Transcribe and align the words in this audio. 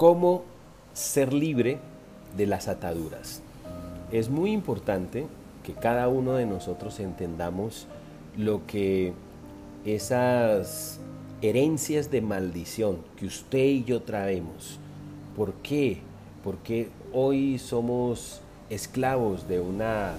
cómo 0.00 0.44
ser 0.94 1.34
libre 1.34 1.78
de 2.34 2.46
las 2.46 2.68
ataduras. 2.68 3.42
Es 4.10 4.30
muy 4.30 4.50
importante 4.50 5.26
que 5.62 5.74
cada 5.74 6.08
uno 6.08 6.36
de 6.36 6.46
nosotros 6.46 7.00
entendamos 7.00 7.86
lo 8.34 8.66
que 8.66 9.12
esas 9.84 11.00
herencias 11.42 12.10
de 12.10 12.22
maldición 12.22 12.96
que 13.18 13.26
usted 13.26 13.66
y 13.66 13.84
yo 13.84 14.00
traemos, 14.00 14.78
¿por 15.36 15.52
qué? 15.56 15.98
Porque 16.42 16.88
hoy 17.12 17.58
somos 17.58 18.40
esclavos 18.70 19.48
de 19.48 19.60
una 19.60 20.14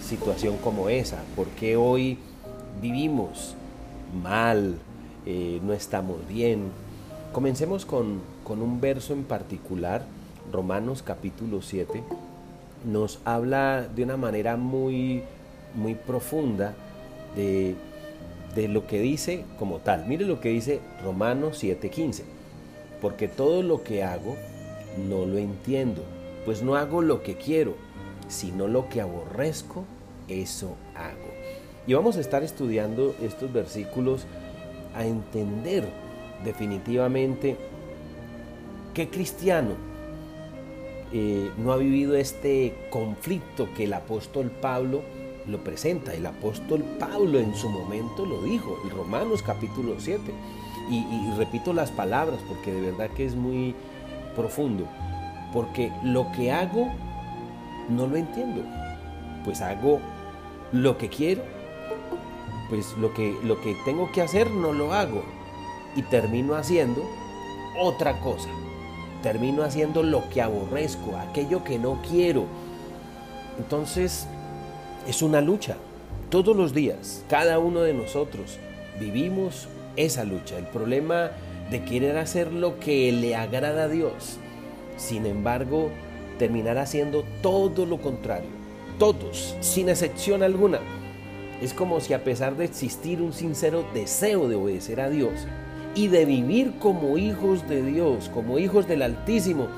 situación 0.00 0.58
como 0.58 0.88
esa, 0.88 1.24
porque 1.34 1.74
hoy 1.74 2.18
vivimos 2.80 3.56
mal, 4.22 4.76
eh, 5.26 5.58
no 5.64 5.72
estamos 5.72 6.18
bien. 6.28 6.70
Comencemos 7.32 7.84
con, 7.84 8.20
con 8.44 8.62
un 8.62 8.80
verso 8.80 9.14
en 9.14 9.24
particular, 9.24 10.04
Romanos 10.52 11.02
capítulo 11.02 11.62
7, 11.62 12.02
nos 12.84 13.18
habla 13.24 13.88
de 13.88 14.02
una 14.02 14.16
manera 14.16 14.56
muy, 14.56 15.22
muy 15.74 15.94
profunda 15.94 16.74
de, 17.34 17.74
de 18.54 18.68
lo 18.68 18.86
que 18.86 19.00
dice 19.00 19.44
como 19.58 19.78
tal. 19.78 20.06
Mire 20.06 20.26
lo 20.26 20.40
que 20.40 20.50
dice 20.50 20.80
Romanos 21.02 21.62
7:15. 21.62 22.22
Porque 23.00 23.28
todo 23.28 23.62
lo 23.62 23.82
que 23.82 24.04
hago 24.04 24.36
no 25.08 25.26
lo 25.26 25.38
entiendo, 25.38 26.02
pues 26.44 26.62
no 26.62 26.76
hago 26.76 27.02
lo 27.02 27.22
que 27.22 27.36
quiero, 27.36 27.74
sino 28.28 28.68
lo 28.68 28.88
que 28.88 29.00
aborrezco, 29.00 29.84
eso 30.28 30.76
hago. 30.94 31.34
Y 31.86 31.94
vamos 31.94 32.16
a 32.16 32.20
estar 32.20 32.42
estudiando 32.42 33.14
estos 33.20 33.52
versículos 33.52 34.26
a 34.94 35.04
entender 35.04 35.84
definitivamente 36.44 37.58
qué 38.94 39.08
cristiano 39.10 39.74
eh, 41.12 41.50
no 41.58 41.72
ha 41.72 41.76
vivido 41.76 42.16
este 42.16 42.74
conflicto 42.90 43.68
que 43.76 43.84
el 43.84 43.92
apóstol 43.92 44.50
Pablo 44.50 45.02
lo 45.46 45.62
presenta. 45.62 46.14
El 46.14 46.26
apóstol 46.26 46.82
Pablo 46.98 47.38
en 47.38 47.54
su 47.54 47.68
momento 47.68 48.24
lo 48.24 48.42
dijo, 48.42 48.78
en 48.84 48.90
Romanos 48.90 49.42
capítulo 49.42 49.96
7. 49.98 50.22
Y, 50.90 50.96
y, 50.96 51.34
repito 51.38 51.72
las 51.72 51.90
palabras 51.90 52.40
porque 52.48 52.72
de 52.72 52.90
verdad 52.90 53.10
que 53.10 53.26
es 53.26 53.34
muy 53.34 53.74
profundo. 54.34 54.86
Porque 55.52 55.92
lo 56.02 56.30
que 56.32 56.50
hago 56.50 56.88
no 57.88 58.06
lo 58.06 58.16
entiendo. 58.16 58.62
Pues 59.44 59.60
hago 59.60 60.00
lo 60.72 60.98
que 60.98 61.08
quiero. 61.08 61.42
Pues 62.68 62.92
lo 62.98 63.14
que, 63.14 63.36
lo 63.44 63.60
que 63.60 63.76
tengo 63.84 64.10
que 64.10 64.22
hacer 64.22 64.50
no 64.50 64.72
lo 64.72 64.92
hago. 64.92 65.22
Y 65.94 66.02
termino 66.02 66.56
haciendo 66.56 67.02
otra 67.80 68.18
cosa. 68.20 68.48
Termino 69.24 69.62
haciendo 69.62 70.02
lo 70.02 70.28
que 70.28 70.42
aborrezco, 70.42 71.16
aquello 71.16 71.64
que 71.64 71.78
no 71.78 72.02
quiero. 72.10 72.44
Entonces, 73.56 74.26
es 75.08 75.22
una 75.22 75.40
lucha. 75.40 75.76
Todos 76.28 76.54
los 76.54 76.74
días, 76.74 77.24
cada 77.26 77.58
uno 77.58 77.80
de 77.80 77.94
nosotros 77.94 78.58
vivimos 79.00 79.66
esa 79.96 80.24
lucha. 80.24 80.58
El 80.58 80.66
problema 80.66 81.30
de 81.70 81.82
querer 81.86 82.18
hacer 82.18 82.52
lo 82.52 82.78
que 82.78 83.12
le 83.12 83.34
agrada 83.34 83.84
a 83.84 83.88
Dios. 83.88 84.36
Sin 84.98 85.24
embargo, 85.24 85.88
terminar 86.38 86.76
haciendo 86.76 87.24
todo 87.40 87.86
lo 87.86 88.02
contrario. 88.02 88.50
Todos, 88.98 89.56
sin 89.60 89.88
excepción 89.88 90.42
alguna. 90.42 90.80
Es 91.62 91.72
como 91.72 92.00
si 92.00 92.12
a 92.12 92.24
pesar 92.24 92.58
de 92.58 92.66
existir 92.66 93.22
un 93.22 93.32
sincero 93.32 93.86
deseo 93.94 94.48
de 94.50 94.56
obedecer 94.56 95.00
a 95.00 95.08
Dios 95.08 95.46
y 95.94 96.08
de 96.08 96.24
vivir 96.24 96.78
como 96.78 97.18
hijos 97.18 97.68
de 97.68 97.82
Dios, 97.82 98.30
como 98.32 98.58
hijos 98.58 98.86
del 98.88 99.02
Altísimo, 99.02 99.68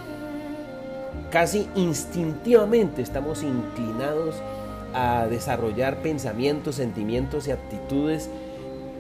casi 1.31 1.69
instintivamente 1.75 3.03
estamos 3.03 3.43
inclinados 3.43 4.37
a 4.95 5.27
desarrollar 5.27 5.99
pensamientos, 5.99 6.77
sentimientos 6.77 7.49
y 7.49 7.51
actitudes 7.51 8.31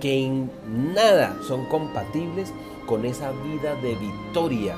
que 0.01 0.27
en 0.27 0.51
nada 0.95 1.37
son 1.47 1.67
compatibles 1.67 2.53
con 2.87 3.05
esa 3.05 3.33
vida 3.33 3.75
de 3.77 3.95
victoria 3.95 4.77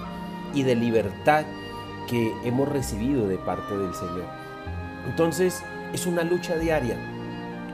y 0.55 0.63
de 0.63 0.77
libertad 0.77 1.45
que 2.09 2.33
hemos 2.45 2.69
recibido 2.69 3.29
de 3.29 3.37
parte 3.37 3.77
del 3.77 3.95
Señor. 3.95 4.27
Entonces 5.09 5.63
es 5.93 6.07
una 6.07 6.23
lucha 6.23 6.57
diaria, 6.57 6.97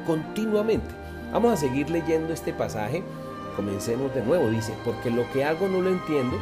continuamente. 0.06 0.88
Vamos 1.32 1.52
a 1.52 1.56
seguir 1.56 1.90
leyendo 1.90 2.32
este 2.32 2.52
pasaje. 2.52 3.02
Comencemos 3.56 4.14
de 4.14 4.22
nuevo. 4.22 4.48
Dice, 4.50 4.74
porque 4.84 5.10
lo 5.10 5.30
que 5.32 5.44
hago 5.44 5.68
no 5.68 5.80
lo 5.80 5.90
entiendo, 5.90 6.36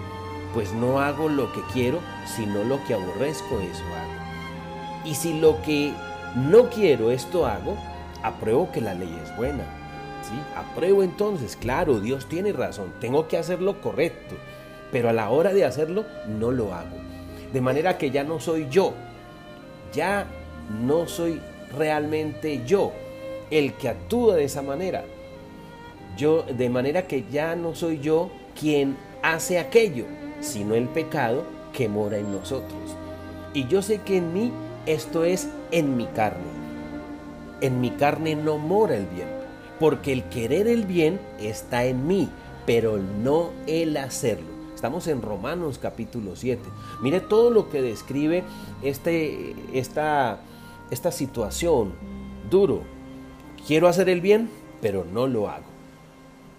pues 0.54 0.72
no 0.72 1.00
hago 1.00 1.28
lo 1.28 1.52
que 1.52 1.60
quiero, 1.72 2.00
sino 2.26 2.64
lo 2.64 2.82
que 2.84 2.94
aborrezco, 2.94 3.60
eso 3.60 3.84
hago. 3.84 4.22
Y 5.04 5.14
si 5.14 5.40
lo 5.40 5.60
que 5.62 5.92
no 6.36 6.70
quiero 6.70 7.10
esto 7.10 7.46
hago, 7.46 7.76
apruebo 8.22 8.70
que 8.70 8.80
la 8.80 8.94
ley 8.94 9.18
es 9.22 9.36
buena. 9.36 9.64
¿sí? 10.22 10.34
Apruebo 10.56 11.02
entonces, 11.02 11.56
claro, 11.56 12.00
Dios 12.00 12.26
tiene 12.26 12.52
razón, 12.52 12.92
tengo 13.00 13.28
que 13.28 13.38
hacer 13.38 13.60
lo 13.60 13.80
correcto, 13.80 14.36
pero 14.90 15.08
a 15.08 15.12
la 15.12 15.30
hora 15.30 15.52
de 15.52 15.64
hacerlo 15.64 16.04
no 16.28 16.50
lo 16.50 16.74
hago. 16.74 16.96
De 17.52 17.60
manera 17.60 17.98
que 17.98 18.10
ya 18.10 18.24
no 18.24 18.40
soy 18.40 18.68
yo, 18.70 18.94
ya 19.92 20.26
no 20.82 21.06
soy 21.06 21.40
realmente 21.76 22.62
yo 22.64 22.92
el 23.50 23.74
que 23.74 23.88
actúa 23.88 24.36
de 24.36 24.44
esa 24.44 24.62
manera. 24.62 25.04
Yo, 26.16 26.42
de 26.42 26.68
manera 26.68 27.06
que 27.06 27.24
ya 27.30 27.56
no 27.56 27.74
soy 27.74 28.00
yo 28.00 28.30
quien 28.58 28.96
hace 29.22 29.58
aquello, 29.58 30.04
sino 30.40 30.74
el 30.74 30.88
pecado 30.88 31.44
que 31.72 31.88
mora 31.88 32.18
en 32.18 32.32
nosotros. 32.32 32.96
Y 33.54 33.66
yo 33.66 33.82
sé 33.82 33.98
que 33.98 34.18
en 34.18 34.32
mí 34.32 34.52
esto 34.86 35.24
es 35.24 35.48
en 35.70 35.96
mi 35.96 36.06
carne. 36.06 36.50
En 37.60 37.80
mi 37.80 37.90
carne 37.90 38.34
no 38.34 38.58
mora 38.58 38.96
el 38.96 39.06
bien, 39.06 39.28
porque 39.78 40.12
el 40.12 40.24
querer 40.24 40.66
el 40.66 40.84
bien 40.84 41.20
está 41.40 41.84
en 41.84 42.06
mí, 42.06 42.28
pero 42.66 42.98
no 42.98 43.50
el 43.66 43.96
hacerlo. 43.96 44.52
Estamos 44.74 45.06
en 45.06 45.22
Romanos 45.22 45.78
capítulo 45.78 46.34
7. 46.34 46.60
Mire 47.02 47.20
todo 47.20 47.50
lo 47.50 47.70
que 47.70 47.80
describe 47.80 48.42
este, 48.82 49.54
esta, 49.72 50.40
esta 50.90 51.12
situación 51.12 51.92
duro. 52.50 52.82
Quiero 53.64 53.86
hacer 53.86 54.08
el 54.08 54.20
bien, 54.20 54.50
pero 54.80 55.04
no 55.04 55.28
lo 55.28 55.48
hago. 55.48 55.72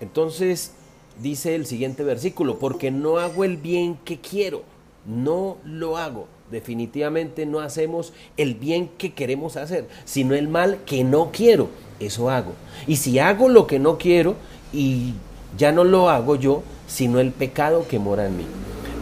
Entonces 0.03 0.73
dice 1.21 1.55
el 1.55 1.65
siguiente 1.65 2.03
versículo, 2.03 2.59
porque 2.59 2.91
no 2.91 3.17
hago 3.17 3.43
el 3.43 3.57
bien 3.57 3.97
que 4.05 4.19
quiero, 4.19 4.61
no 5.05 5.57
lo 5.65 5.97
hago 5.97 6.27
definitivamente 6.53 7.45
no 7.45 7.59
hacemos 7.59 8.13
el 8.37 8.53
bien 8.53 8.89
que 8.97 9.11
queremos 9.11 9.57
hacer, 9.57 9.87
sino 10.05 10.35
el 10.35 10.47
mal 10.47 10.77
que 10.85 11.03
no 11.03 11.31
quiero. 11.33 11.67
Eso 11.99 12.29
hago. 12.29 12.53
Y 12.87 12.97
si 12.97 13.19
hago 13.19 13.49
lo 13.49 13.67
que 13.67 13.79
no 13.79 13.97
quiero 13.97 14.35
y 14.71 15.13
ya 15.57 15.71
no 15.71 15.83
lo 15.83 16.09
hago 16.09 16.35
yo, 16.35 16.63
sino 16.87 17.19
el 17.19 17.31
pecado 17.31 17.87
que 17.87 17.99
mora 17.99 18.27
en 18.27 18.37
mí. 18.37 18.45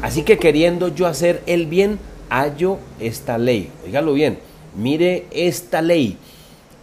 Así 0.02 0.24
que 0.24 0.40
queriendo 0.40 0.88
yo 0.88 1.06
hacer 1.06 1.44
el 1.46 1.68
bien, 1.68 2.00
hallo 2.30 2.78
esta 3.00 3.38
ley. 3.38 3.70
Oígalo 3.86 4.14
bien, 4.14 4.40
mire 4.76 5.26
esta 5.32 5.82
ley. 5.82 6.18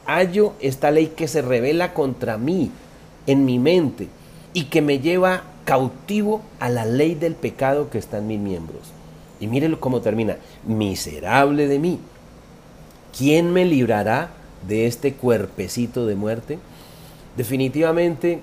Hallo 0.07 0.55
esta 0.61 0.91
ley 0.91 1.09
que 1.09 1.29
se 1.29 1.43
revela 1.43 1.93
contra 1.93 2.39
mí, 2.39 2.71
en 3.29 3.45
mi 3.45 3.59
mente, 3.59 4.09
y 4.55 4.65
que 4.65 4.83
me 4.83 4.99
lleva 4.99 5.45
cautivo 5.65 6.41
a 6.61 6.71
la 6.71 6.87
ley 6.87 7.15
del 7.15 7.35
pecado 7.35 7.91
que 7.91 7.99
está 7.99 8.19
en 8.19 8.27
mis 8.27 8.41
miembros. 8.41 8.91
Y 9.39 9.47
mírelo 9.47 9.79
cómo 9.79 10.01
termina. 10.01 10.39
Miserable 10.67 11.69
de 11.69 11.79
mí. 11.79 12.01
¿Quién 13.17 13.53
me 13.53 13.67
librará 13.67 14.31
de 14.67 14.87
este 14.87 15.13
cuerpecito 15.13 16.07
de 16.07 16.15
muerte? 16.17 16.59
Definitivamente 17.37 18.41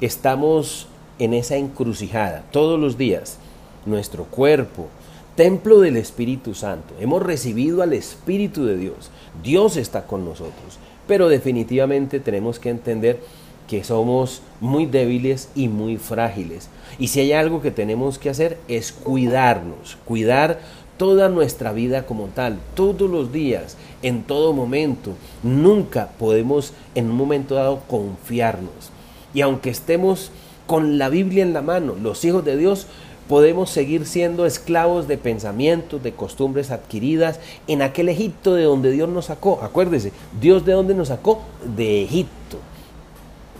estamos 0.00 0.88
en 1.20 1.32
esa 1.32 1.56
encrucijada 1.56 2.44
todos 2.50 2.78
los 2.78 2.98
días. 2.98 3.38
Nuestro 3.86 4.24
cuerpo, 4.24 4.88
templo 5.36 5.78
del 5.78 5.96
Espíritu 5.96 6.54
Santo. 6.54 6.94
Hemos 6.98 7.22
recibido 7.22 7.82
al 7.82 7.92
Espíritu 7.92 8.64
de 8.64 8.76
Dios. 8.76 9.10
Dios 9.44 9.76
está 9.76 10.08
con 10.08 10.24
nosotros. 10.24 10.78
Pero 11.06 11.28
definitivamente 11.28 12.18
tenemos 12.18 12.58
que 12.58 12.70
entender 12.70 13.20
que 13.68 13.84
somos 13.84 14.42
muy 14.60 14.86
débiles 14.86 15.48
y 15.54 15.68
muy 15.68 15.96
frágiles. 15.96 16.68
Y 16.98 17.08
si 17.08 17.20
hay 17.20 17.32
algo 17.32 17.62
que 17.62 17.70
tenemos 17.70 18.18
que 18.18 18.30
hacer 18.30 18.58
es 18.68 18.92
cuidarnos, 18.92 19.96
cuidar 20.04 20.60
toda 20.96 21.28
nuestra 21.28 21.72
vida 21.72 22.06
como 22.06 22.26
tal, 22.26 22.58
todos 22.74 23.10
los 23.10 23.32
días, 23.32 23.76
en 24.02 24.22
todo 24.22 24.52
momento. 24.52 25.12
Nunca 25.42 26.10
podemos 26.18 26.72
en 26.94 27.10
un 27.10 27.16
momento 27.16 27.54
dado 27.54 27.80
confiarnos. 27.88 28.90
Y 29.32 29.40
aunque 29.40 29.70
estemos 29.70 30.30
con 30.66 30.98
la 30.98 31.08
Biblia 31.08 31.42
en 31.42 31.52
la 31.52 31.62
mano, 31.62 31.94
los 32.00 32.24
hijos 32.24 32.44
de 32.44 32.56
Dios, 32.56 32.86
podemos 33.28 33.70
seguir 33.70 34.06
siendo 34.06 34.46
esclavos 34.46 35.08
de 35.08 35.18
pensamientos, 35.18 36.02
de 36.02 36.12
costumbres 36.12 36.70
adquiridas 36.70 37.40
en 37.66 37.82
aquel 37.82 38.08
Egipto 38.08 38.54
de 38.54 38.64
donde 38.64 38.90
Dios 38.92 39.08
nos 39.08 39.26
sacó. 39.26 39.60
Acuérdese, 39.62 40.12
Dios 40.40 40.64
de 40.64 40.72
dónde 40.72 40.94
nos 40.94 41.08
sacó? 41.08 41.40
De 41.76 42.04
Egipto. 42.04 42.58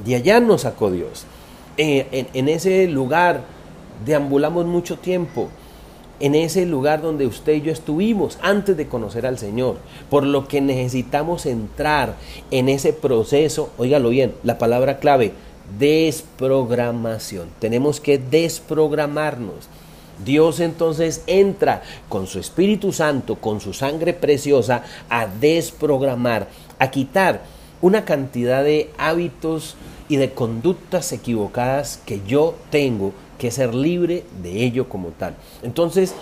De 0.03 0.17
allá 0.17 0.41
nos 0.41 0.63
sacó 0.63 0.91
Dios. 0.91 1.25
En, 1.77 2.49
ese 2.49 2.87
lugar 2.89 3.43
deambulamos 4.05 4.67
mucho 4.67 4.99
tiempo 4.99 5.49
en 6.21 6.37
ese 6.37 6.65
lugar 6.67 7.03
donde 7.03 7.27
usted 7.27 7.55
y 7.55 7.63
yo 7.63 7.73
estuvimos 7.73 8.39
antes 8.41 8.77
de 8.77 8.87
conocer 8.87 9.27
al 9.27 9.39
Señor. 9.39 9.77
Por 10.11 10.25
lo 10.25 10.47
que 10.47 10.61
necesitamos 10.61 11.47
entrar 11.47 12.15
en 12.51 12.69
ese 12.69 12.93
proceso, 12.93 13.71
óigalo 13.79 14.11
bien, 14.11 14.35
la 14.45 14.59
palabra 14.59 14.99
clave, 14.99 15.33
desprogramación. 15.79 17.49
Tenemos 17.59 18.01
que 18.01 18.19
desprogramarnos. 18.19 19.69
Dios 20.25 20.61
entonces 20.61 21.23
entra 21.27 21.83
con 22.09 22.29
su 22.29 22.39
Espíritu 22.39 22.93
Santo, 22.93 23.37
con 23.37 23.61
su 23.61 23.73
sangre 23.73 24.13
preciosa, 24.13 24.85
a 25.09 25.27
desprogramar, 25.27 26.49
a 26.79 26.91
quitar 26.91 27.43
una 27.85 28.07
cantidad 28.07 28.65
de 28.65 28.91
hábitos 28.97 29.77
y 30.09 30.17
de 30.17 30.31
conductas 30.31 31.13
equivocadas 31.13 32.01
que 32.07 32.23
yo 32.27 32.55
tengo 32.71 33.13
que 33.37 33.51
ser 33.51 33.75
libre 33.75 34.25
de 34.43 34.65
ello 34.65 34.89
como 34.89 35.09
tal. 35.09 35.35
Entonces, 35.63 36.15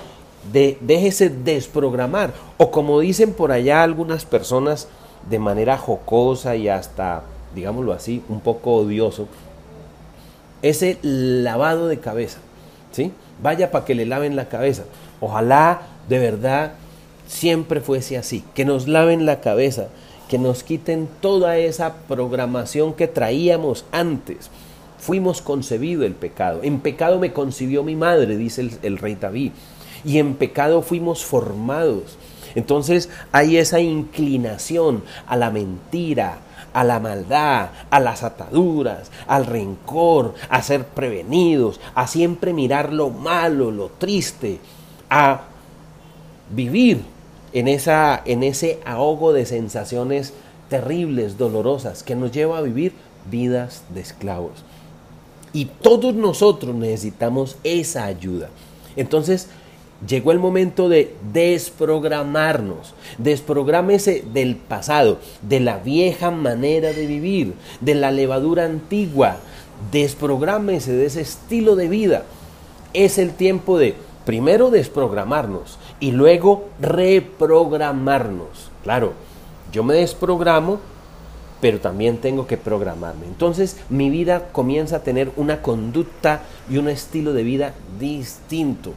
de, 0.52 0.76
déjese 0.80 1.30
desprogramar. 1.30 2.34
O 2.56 2.72
como 2.72 2.98
dicen 2.98 3.32
por 3.32 3.52
allá 3.52 3.84
algunas 3.84 4.24
personas 4.24 4.88
de 5.30 5.38
manera 5.38 5.78
jocosa 5.78 6.56
y 6.56 6.68
hasta, 6.68 7.22
digámoslo 7.54 7.92
así, 7.92 8.24
un 8.28 8.40
poco 8.40 8.74
odioso, 8.74 9.28
ese 10.62 10.98
lavado 11.02 11.86
de 11.86 12.00
cabeza. 12.00 12.38
¿sí? 12.90 13.12
Vaya 13.40 13.70
para 13.70 13.84
que 13.84 13.94
le 13.94 14.04
laven 14.04 14.34
la 14.34 14.48
cabeza. 14.48 14.82
Ojalá 15.20 15.82
de 16.08 16.18
verdad 16.18 16.72
siempre 17.28 17.80
fuese 17.80 18.18
así, 18.18 18.42
que 18.52 18.64
nos 18.64 18.88
laven 18.88 19.26
la 19.26 19.40
cabeza, 19.40 19.90
que 20.32 20.38
nos 20.38 20.62
quiten 20.62 21.10
toda 21.20 21.58
esa 21.58 21.92
programación 22.08 22.94
que 22.94 23.06
traíamos 23.06 23.84
antes 23.92 24.48
fuimos 24.98 25.42
concebido 25.42 26.06
el 26.06 26.14
pecado. 26.14 26.60
En 26.62 26.80
pecado 26.80 27.18
me 27.18 27.34
concibió 27.34 27.84
mi 27.84 27.96
madre, 27.96 28.38
dice 28.38 28.70
el, 28.80 28.96
rey 28.96 29.14
David. 29.16 29.52
Y 30.06 30.16
en 30.16 30.36
pecado 30.36 30.80
fuimos 30.80 31.22
formados. 31.22 32.16
Entonces 32.54 33.10
hay 33.30 33.58
esa 33.58 33.80
inclinación 33.80 35.04
a 35.26 35.36
la 35.36 35.50
mentira, 35.50 36.38
a 36.72 36.82
la 36.82 36.98
maldad, 36.98 37.68
a 37.90 38.00
las 38.00 38.22
ataduras, 38.22 39.10
al 39.26 39.44
rencor, 39.44 40.32
a 40.48 40.62
ser 40.62 40.86
prevenidos, 40.86 41.78
a 41.94 42.06
siempre 42.06 42.54
mirar 42.54 42.90
lo 42.90 43.10
malo, 43.10 43.70
lo 43.70 43.90
triste, 43.98 44.60
a 45.10 45.42
vivir 46.48 47.11
en, 47.52 47.68
esa, 47.68 48.22
en 48.24 48.42
ese 48.42 48.80
ahogo 48.84 49.32
de 49.32 49.46
sensaciones 49.46 50.32
terribles, 50.68 51.36
dolorosas, 51.38 52.02
que 52.02 52.14
nos 52.14 52.32
lleva 52.32 52.58
a 52.58 52.62
vivir 52.62 52.92
vidas 53.30 53.82
de 53.94 54.00
esclavos. 54.00 54.64
Y 55.52 55.66
todos 55.66 56.14
nosotros 56.14 56.74
necesitamos 56.74 57.56
esa 57.62 58.04
ayuda. 58.06 58.48
Entonces, 58.96 59.48
llegó 60.06 60.32
el 60.32 60.38
momento 60.38 60.88
de 60.88 61.14
desprogramarnos. 61.32 62.94
Desprográmese 63.18 64.24
del 64.32 64.56
pasado, 64.56 65.18
de 65.42 65.60
la 65.60 65.78
vieja 65.78 66.30
manera 66.30 66.92
de 66.92 67.06
vivir, 67.06 67.54
de 67.80 67.94
la 67.94 68.10
levadura 68.10 68.64
antigua. 68.64 69.36
Desprográmese 69.90 70.92
de 70.92 71.06
ese 71.06 71.20
estilo 71.20 71.76
de 71.76 71.88
vida. 71.88 72.24
Es 72.94 73.18
el 73.18 73.32
tiempo 73.32 73.78
de 73.78 73.94
primero 74.24 74.70
desprogramarnos 74.70 75.78
y 76.00 76.12
luego 76.12 76.68
reprogramarnos. 76.80 78.70
Claro, 78.82 79.12
yo 79.72 79.84
me 79.84 79.94
desprogramo 79.94 80.80
pero 81.62 81.78
también 81.78 82.18
tengo 82.18 82.48
que 82.48 82.56
programarme. 82.56 83.24
Entonces 83.26 83.76
mi 83.88 84.10
vida 84.10 84.48
comienza 84.50 84.96
a 84.96 85.02
tener 85.04 85.30
una 85.36 85.62
conducta 85.62 86.42
y 86.68 86.78
un 86.78 86.88
estilo 86.88 87.32
de 87.34 87.44
vida 87.44 87.72
distinto. 88.00 88.94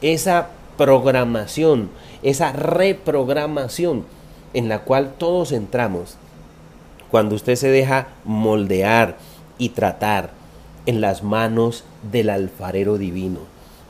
Esa 0.00 0.50
programación, 0.78 1.90
esa 2.22 2.52
reprogramación 2.52 4.04
en 4.52 4.68
la 4.68 4.82
cual 4.82 5.14
todos 5.18 5.50
entramos, 5.50 6.16
cuando 7.10 7.34
usted 7.34 7.56
se 7.56 7.70
deja 7.70 8.06
moldear 8.24 9.16
y 9.58 9.70
tratar 9.70 10.30
en 10.86 11.00
las 11.00 11.24
manos 11.24 11.82
del 12.12 12.30
alfarero 12.30 12.96
divino, 12.96 13.40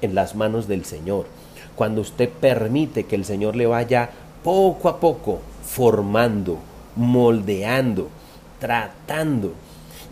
en 0.05 0.15
las 0.15 0.35
manos 0.35 0.69
del 0.69 0.85
Señor, 0.85 1.27
cuando 1.75 2.01
usted 2.01 2.29
permite 2.29 3.05
que 3.05 3.17
el 3.17 3.25
Señor 3.25 3.57
le 3.57 3.67
vaya 3.67 4.11
poco 4.43 4.89
a 4.89 5.01
poco 5.01 5.41
formando, 5.65 6.59
moldeando, 6.97 8.09
tratando. 8.61 9.53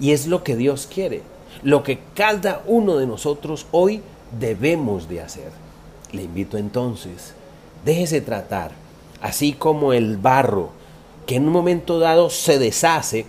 Y 0.00 0.12
es 0.12 0.26
lo 0.26 0.42
que 0.42 0.56
Dios 0.56 0.88
quiere, 0.92 1.22
lo 1.62 1.82
que 1.82 2.00
cada 2.14 2.62
uno 2.66 2.96
de 2.96 3.06
nosotros 3.06 3.66
hoy 3.70 4.02
debemos 4.38 5.08
de 5.08 5.20
hacer. 5.20 5.50
Le 6.12 6.22
invito 6.22 6.58
entonces, 6.58 7.34
déjese 7.84 8.20
tratar, 8.20 8.72
así 9.20 9.52
como 9.52 9.92
el 9.92 10.16
barro, 10.16 10.70
que 11.26 11.36
en 11.36 11.46
un 11.46 11.52
momento 11.52 11.98
dado 11.98 12.30
se 12.30 12.58
deshace, 12.58 13.26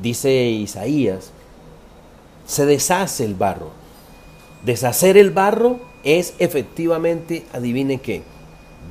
dice 0.00 0.44
Isaías, 0.44 1.30
se 2.46 2.66
deshace 2.66 3.24
el 3.24 3.34
barro. 3.34 3.70
Deshacer 4.64 5.16
el 5.16 5.30
barro 5.30 5.80
es 6.04 6.34
efectivamente, 6.38 7.44
adivine 7.52 8.00
qué, 8.00 8.22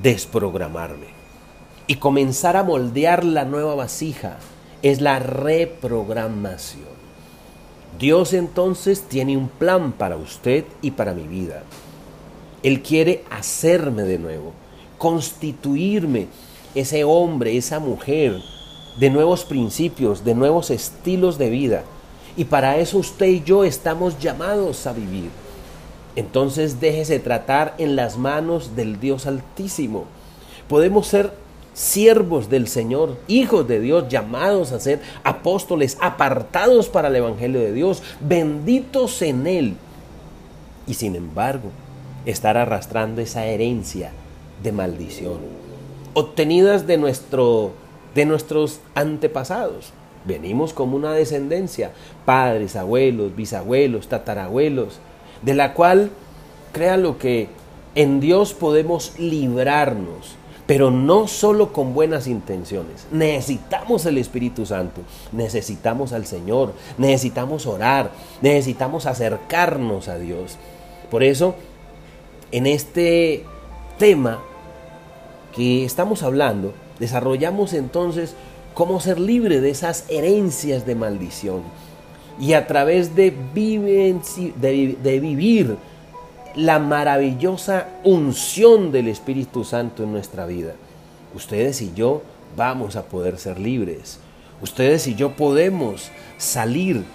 desprogramarme 0.03 1.07
y 1.87 1.95
comenzar 1.95 2.57
a 2.57 2.63
moldear 2.63 3.23
la 3.23 3.45
nueva 3.45 3.75
vasija 3.75 4.37
es 4.81 5.01
la 5.01 5.19
reprogramación. 5.19 6.91
Dios 7.99 8.33
entonces 8.33 9.03
tiene 9.03 9.37
un 9.37 9.47
plan 9.47 9.91
para 9.91 10.17
usted 10.17 10.65
y 10.81 10.91
para 10.91 11.13
mi 11.13 11.27
vida. 11.27 11.63
Él 12.63 12.81
quiere 12.81 13.23
hacerme 13.29 14.03
de 14.03 14.19
nuevo, 14.19 14.53
constituirme 14.97 16.27
ese 16.75 17.03
hombre, 17.03 17.57
esa 17.57 17.79
mujer, 17.79 18.41
de 18.99 19.09
nuevos 19.09 19.45
principios, 19.45 20.23
de 20.23 20.35
nuevos 20.35 20.69
estilos 20.69 21.37
de 21.37 21.49
vida. 21.49 21.83
Y 22.37 22.45
para 22.45 22.77
eso 22.77 22.97
usted 22.97 23.27
y 23.27 23.43
yo 23.43 23.63
estamos 23.63 24.19
llamados 24.19 24.87
a 24.87 24.93
vivir. 24.93 25.29
Entonces 26.15 26.79
déjese 26.79 27.19
tratar 27.19 27.73
en 27.77 27.95
las 27.95 28.17
manos 28.17 28.75
del 28.75 28.99
Dios 28.99 29.25
Altísimo. 29.25 30.05
Podemos 30.67 31.07
ser 31.07 31.33
siervos 31.73 32.49
del 32.49 32.67
Señor, 32.67 33.17
hijos 33.27 33.67
de 33.67 33.79
Dios, 33.79 34.09
llamados 34.09 34.71
a 34.71 34.79
ser 34.79 35.01
apóstoles, 35.23 35.97
apartados 36.01 36.89
para 36.89 37.07
el 37.07 37.15
Evangelio 37.15 37.61
de 37.61 37.71
Dios, 37.71 38.03
benditos 38.19 39.21
en 39.21 39.47
Él. 39.47 39.75
Y 40.87 40.95
sin 40.95 41.15
embargo, 41.15 41.69
estar 42.25 42.57
arrastrando 42.57 43.21
esa 43.21 43.45
herencia 43.45 44.11
de 44.61 44.71
maldición, 44.71 45.39
obtenidas 46.13 46.85
de, 46.87 46.97
nuestro, 46.97 47.71
de 48.13 48.25
nuestros 48.25 48.79
antepasados. 48.95 49.93
Venimos 50.25 50.73
como 50.73 50.97
una 50.97 51.13
descendencia, 51.13 51.93
padres, 52.25 52.75
abuelos, 52.75 53.35
bisabuelos, 53.35 54.07
tatarabuelos, 54.07 54.99
de 55.41 55.53
la 55.53 55.73
cual, 55.73 56.11
créalo 56.71 57.17
que 57.17 57.49
en 57.95 58.19
Dios 58.19 58.53
podemos 58.53 59.17
librarnos 59.19 60.35
pero 60.71 60.89
no 60.89 61.27
solo 61.27 61.73
con 61.73 61.93
buenas 61.93 62.27
intenciones. 62.27 63.05
Necesitamos 63.11 64.05
el 64.05 64.17
Espíritu 64.17 64.65
Santo, 64.65 65.01
necesitamos 65.33 66.13
al 66.13 66.25
Señor, 66.25 66.73
necesitamos 66.97 67.65
orar, 67.65 68.11
necesitamos 68.41 69.05
acercarnos 69.05 70.07
a 70.07 70.17
Dios. 70.17 70.57
Por 71.09 71.23
eso, 71.23 71.55
en 72.53 72.67
este 72.67 73.43
tema 73.97 74.39
que 75.53 75.83
estamos 75.83 76.23
hablando, 76.23 76.73
desarrollamos 76.99 77.73
entonces 77.73 78.33
cómo 78.73 79.01
ser 79.01 79.19
libre 79.19 79.59
de 79.59 79.71
esas 79.71 80.05
herencias 80.07 80.85
de 80.85 80.95
maldición 80.95 81.63
y 82.41 82.53
a 82.53 82.65
través 82.65 83.15
de, 83.15 83.31
de 83.53 85.19
vivir 85.19 85.77
la 86.55 86.79
maravillosa 86.79 87.87
unción 88.03 88.91
del 88.91 89.07
Espíritu 89.07 89.63
Santo 89.63 90.03
en 90.03 90.11
nuestra 90.11 90.47
vida. 90.47 90.73
Ustedes 91.35 91.81
y 91.81 91.93
yo 91.93 92.23
vamos 92.57 92.95
a 92.95 93.03
poder 93.03 93.37
ser 93.37 93.59
libres. 93.59 94.19
Ustedes 94.61 95.07
y 95.07 95.15
yo 95.15 95.31
podemos 95.31 96.09
salir 96.37 97.05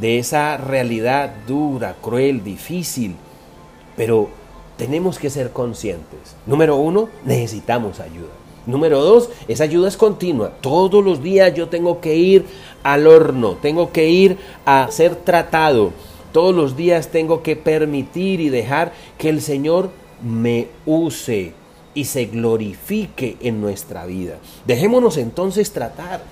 de 0.00 0.18
esa 0.18 0.56
realidad 0.56 1.30
dura, 1.46 1.96
cruel, 2.00 2.42
difícil, 2.42 3.16
pero 3.96 4.30
tenemos 4.76 5.18
que 5.18 5.28
ser 5.28 5.50
conscientes. 5.50 6.36
Número 6.46 6.76
uno, 6.76 7.10
necesitamos 7.24 8.00
ayuda. 8.00 8.39
Número 8.70 9.00
dos, 9.02 9.28
esa 9.48 9.64
ayuda 9.64 9.88
es 9.88 9.96
continua. 9.96 10.52
Todos 10.60 11.04
los 11.04 11.22
días 11.22 11.54
yo 11.54 11.68
tengo 11.68 12.00
que 12.00 12.16
ir 12.16 12.44
al 12.82 13.06
horno, 13.06 13.56
tengo 13.60 13.92
que 13.92 14.08
ir 14.08 14.38
a 14.64 14.88
ser 14.90 15.16
tratado 15.16 15.92
todos 16.32 16.54
los 16.54 16.76
días 16.76 17.08
tengo 17.08 17.42
que 17.42 17.56
permitir 17.56 18.40
y 18.40 18.48
dejar 18.48 18.92
que 19.18 19.28
el 19.28 19.40
Señor 19.40 19.90
me 20.22 20.68
use 20.86 21.54
y 21.94 22.04
se 22.04 22.26
glorifique 22.26 23.36
en 23.40 23.60
nuestra 23.60 24.06
vida. 24.06 24.36
Dejémonos 24.64 25.16
entonces 25.16 25.72
tratar. 25.72 26.22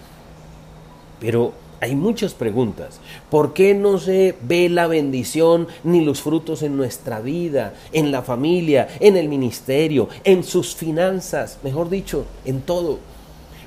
Pero 1.18 1.52
Hay 1.80 1.94
muchas 1.94 2.34
preguntas. 2.34 2.98
¿Por 3.30 3.54
qué 3.54 3.74
no 3.74 3.98
se 3.98 4.34
ve 4.42 4.68
la 4.68 4.88
bendición 4.88 5.68
ni 5.84 6.04
los 6.04 6.22
frutos 6.22 6.62
en 6.62 6.76
nuestra 6.76 7.20
vida, 7.20 7.74
en 7.92 8.10
la 8.10 8.22
familia, 8.22 8.88
en 8.98 9.16
el 9.16 9.28
ministerio, 9.28 10.08
en 10.24 10.42
sus 10.42 10.74
finanzas, 10.74 11.58
mejor 11.62 11.88
dicho, 11.88 12.24
en 12.44 12.62
todo? 12.62 12.98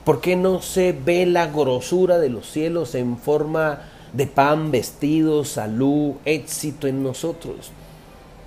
¿Por 0.03 0.19
qué 0.19 0.35
no 0.35 0.61
se 0.61 0.91
ve 0.91 1.25
la 1.25 1.47
grosura 1.47 2.19
de 2.19 2.29
los 2.29 2.49
cielos 2.49 2.95
en 2.95 3.17
forma 3.17 3.83
de 4.11 4.27
pan, 4.27 4.71
vestido, 4.71 5.45
salud, 5.45 6.15
éxito 6.25 6.87
en 6.87 7.03
nosotros? 7.03 7.71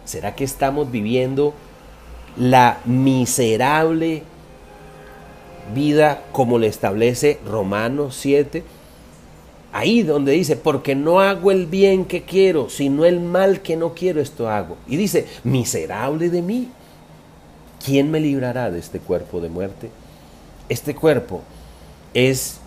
¿Será 0.04 0.34
que 0.34 0.44
estamos 0.44 0.90
viviendo 0.90 1.54
la 2.36 2.80
miserable 2.84 4.24
vida 5.74 6.24
como 6.32 6.58
le 6.58 6.66
establece 6.66 7.38
Romanos 7.46 8.16
7? 8.20 8.62
Ahí 9.76 10.04
donde 10.04 10.30
dice, 10.30 10.54
porque 10.54 10.94
no 10.94 11.18
hago 11.18 11.50
el 11.50 11.66
bien 11.66 12.04
que 12.04 12.22
quiero, 12.22 12.70
sino 12.70 13.04
el 13.04 13.18
mal 13.18 13.60
que 13.60 13.76
no 13.76 13.92
quiero, 13.92 14.20
esto 14.20 14.48
hago. 14.48 14.76
Y 14.86 14.96
dice, 14.96 15.26
miserable 15.42 16.30
de 16.30 16.42
mí. 16.42 16.68
¿Quién 17.84 18.08
me 18.08 18.20
librará 18.20 18.70
de 18.70 18.78
este 18.78 19.00
cuerpo 19.00 19.40
de 19.40 19.48
muerte? 19.48 19.90
Este 20.68 20.94
cuerpo 20.94 21.42
es 22.14 22.60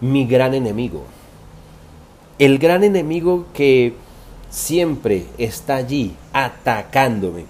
mi 0.00 0.24
gran 0.24 0.54
enemigo. 0.54 1.04
El 2.38 2.58
gran 2.58 2.82
enemigo 2.82 3.44
que 3.52 3.92
siempre 4.48 5.26
está 5.36 5.76
allí 5.76 6.16
atacándome. 6.32 7.44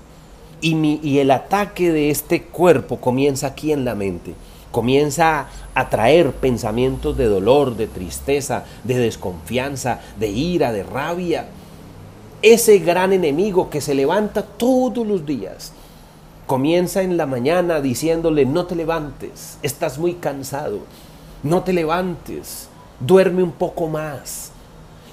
Y, 0.60 0.74
mi, 0.74 0.98
y 1.04 1.20
el 1.20 1.30
ataque 1.30 1.92
de 1.92 2.10
este 2.10 2.42
cuerpo 2.42 2.96
comienza 2.96 3.46
aquí 3.46 3.70
en 3.70 3.84
la 3.84 3.94
mente 3.94 4.34
comienza 4.72 5.46
a 5.74 5.88
traer 5.88 6.32
pensamientos 6.32 7.16
de 7.16 7.26
dolor, 7.26 7.76
de 7.76 7.86
tristeza, 7.86 8.64
de 8.82 8.98
desconfianza, 8.98 10.00
de 10.18 10.28
ira, 10.28 10.72
de 10.72 10.82
rabia. 10.82 11.46
Ese 12.40 12.78
gran 12.80 13.12
enemigo 13.12 13.70
que 13.70 13.80
se 13.80 13.94
levanta 13.94 14.42
todos 14.42 15.06
los 15.06 15.24
días 15.24 15.72
comienza 16.46 17.02
en 17.02 17.16
la 17.16 17.26
mañana 17.26 17.80
diciéndole, 17.80 18.44
no 18.44 18.66
te 18.66 18.74
levantes, 18.74 19.58
estás 19.62 19.98
muy 19.98 20.14
cansado, 20.14 20.80
no 21.44 21.62
te 21.62 21.72
levantes, 21.72 22.68
duerme 22.98 23.42
un 23.42 23.52
poco 23.52 23.86
más. 23.86 24.50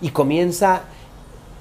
Y 0.01 0.09
comienza 0.09 0.83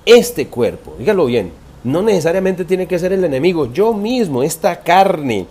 este 0.07 0.47
cuerpo, 0.47 0.95
dígalo 0.99 1.27
bien, 1.27 1.53
no 1.85 2.03
necesariamente 2.03 2.65
tiene 2.65 2.87
que 2.87 2.99
ser 2.99 3.13
el 3.13 3.25
enemigo, 3.25 3.73
yo 3.73 3.93
mismo, 3.93 4.43
esta 4.43 4.81
carne 4.81 5.47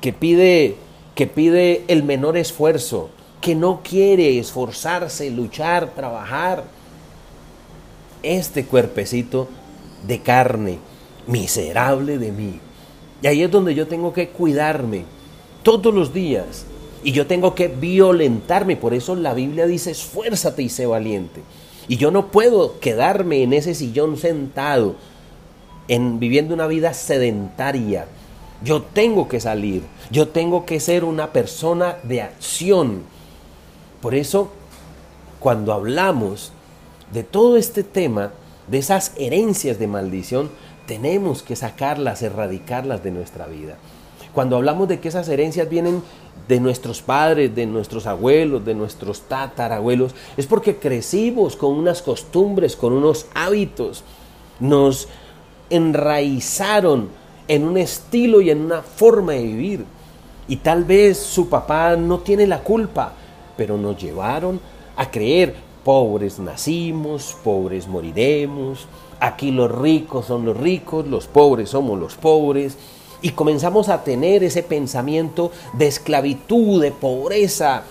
que 0.00 0.12
pide 0.12 0.76
que 1.18 1.26
pide 1.26 1.82
el 1.88 2.04
menor 2.04 2.36
esfuerzo, 2.36 3.10
que 3.40 3.56
no 3.56 3.80
quiere 3.82 4.38
esforzarse, 4.38 5.28
luchar, 5.32 5.92
trabajar. 5.96 6.62
Este 8.22 8.64
cuerpecito 8.64 9.48
de 10.06 10.20
carne, 10.20 10.78
miserable 11.26 12.18
de 12.18 12.30
mí. 12.30 12.60
Y 13.20 13.26
ahí 13.26 13.42
es 13.42 13.50
donde 13.50 13.74
yo 13.74 13.88
tengo 13.88 14.12
que 14.12 14.28
cuidarme 14.28 15.06
todos 15.64 15.92
los 15.92 16.14
días. 16.14 16.66
Y 17.02 17.10
yo 17.10 17.26
tengo 17.26 17.52
que 17.52 17.66
violentarme. 17.66 18.76
Por 18.76 18.94
eso 18.94 19.16
la 19.16 19.34
Biblia 19.34 19.66
dice, 19.66 19.90
esfuérzate 19.90 20.62
y 20.62 20.68
sé 20.68 20.86
valiente. 20.86 21.40
Y 21.88 21.96
yo 21.96 22.12
no 22.12 22.28
puedo 22.28 22.78
quedarme 22.78 23.42
en 23.42 23.54
ese 23.54 23.74
sillón 23.74 24.18
sentado, 24.18 24.94
en 25.88 26.20
viviendo 26.20 26.54
una 26.54 26.68
vida 26.68 26.94
sedentaria, 26.94 28.06
yo 28.62 28.82
tengo 28.82 29.28
que 29.28 29.40
salir, 29.40 29.82
yo 30.10 30.28
tengo 30.28 30.66
que 30.66 30.80
ser 30.80 31.04
una 31.04 31.32
persona 31.32 31.96
de 32.02 32.22
acción. 32.22 33.02
Por 34.00 34.14
eso, 34.14 34.50
cuando 35.38 35.72
hablamos 35.72 36.52
de 37.12 37.22
todo 37.22 37.56
este 37.56 37.82
tema, 37.84 38.32
de 38.66 38.78
esas 38.78 39.12
herencias 39.16 39.78
de 39.78 39.86
maldición, 39.86 40.50
tenemos 40.86 41.42
que 41.42 41.56
sacarlas, 41.56 42.22
erradicarlas 42.22 43.02
de 43.02 43.10
nuestra 43.10 43.46
vida. 43.46 43.76
Cuando 44.32 44.56
hablamos 44.56 44.88
de 44.88 45.00
que 45.00 45.08
esas 45.08 45.28
herencias 45.28 45.68
vienen 45.68 46.02
de 46.48 46.60
nuestros 46.60 47.02
padres, 47.02 47.54
de 47.54 47.66
nuestros 47.66 48.06
abuelos, 48.06 48.64
de 48.64 48.74
nuestros 48.74 49.22
tatarabuelos, 49.22 50.14
es 50.36 50.46
porque 50.46 50.76
crecimos 50.76 51.56
con 51.56 51.74
unas 51.74 52.02
costumbres, 52.02 52.76
con 52.76 52.92
unos 52.92 53.26
hábitos, 53.34 54.04
nos 54.60 55.08
enraizaron 55.70 57.08
en 57.48 57.64
un 57.64 57.78
estilo 57.78 58.40
y 58.40 58.50
en 58.50 58.60
una 58.60 58.82
forma 58.82 59.32
de 59.32 59.42
vivir. 59.42 59.84
Y 60.46 60.56
tal 60.56 60.84
vez 60.84 61.18
su 61.18 61.48
papá 61.48 61.96
no 61.96 62.18
tiene 62.20 62.46
la 62.46 62.60
culpa, 62.60 63.12
pero 63.56 63.76
nos 63.76 64.00
llevaron 64.00 64.60
a 64.96 65.10
creer, 65.10 65.54
pobres 65.84 66.38
nacimos, 66.38 67.36
pobres 67.42 67.88
moriremos, 67.88 68.86
aquí 69.20 69.50
los 69.50 69.70
ricos 69.70 70.26
son 70.26 70.44
los 70.44 70.56
ricos, 70.56 71.06
los 71.06 71.26
pobres 71.26 71.70
somos 71.70 71.98
los 71.98 72.14
pobres. 72.14 72.76
Y 73.20 73.30
comenzamos 73.30 73.88
a 73.88 74.04
tener 74.04 74.44
ese 74.44 74.62
pensamiento 74.62 75.50
de 75.72 75.88
esclavitud, 75.88 76.80
de 76.80 76.92
pobreza, 76.92 77.82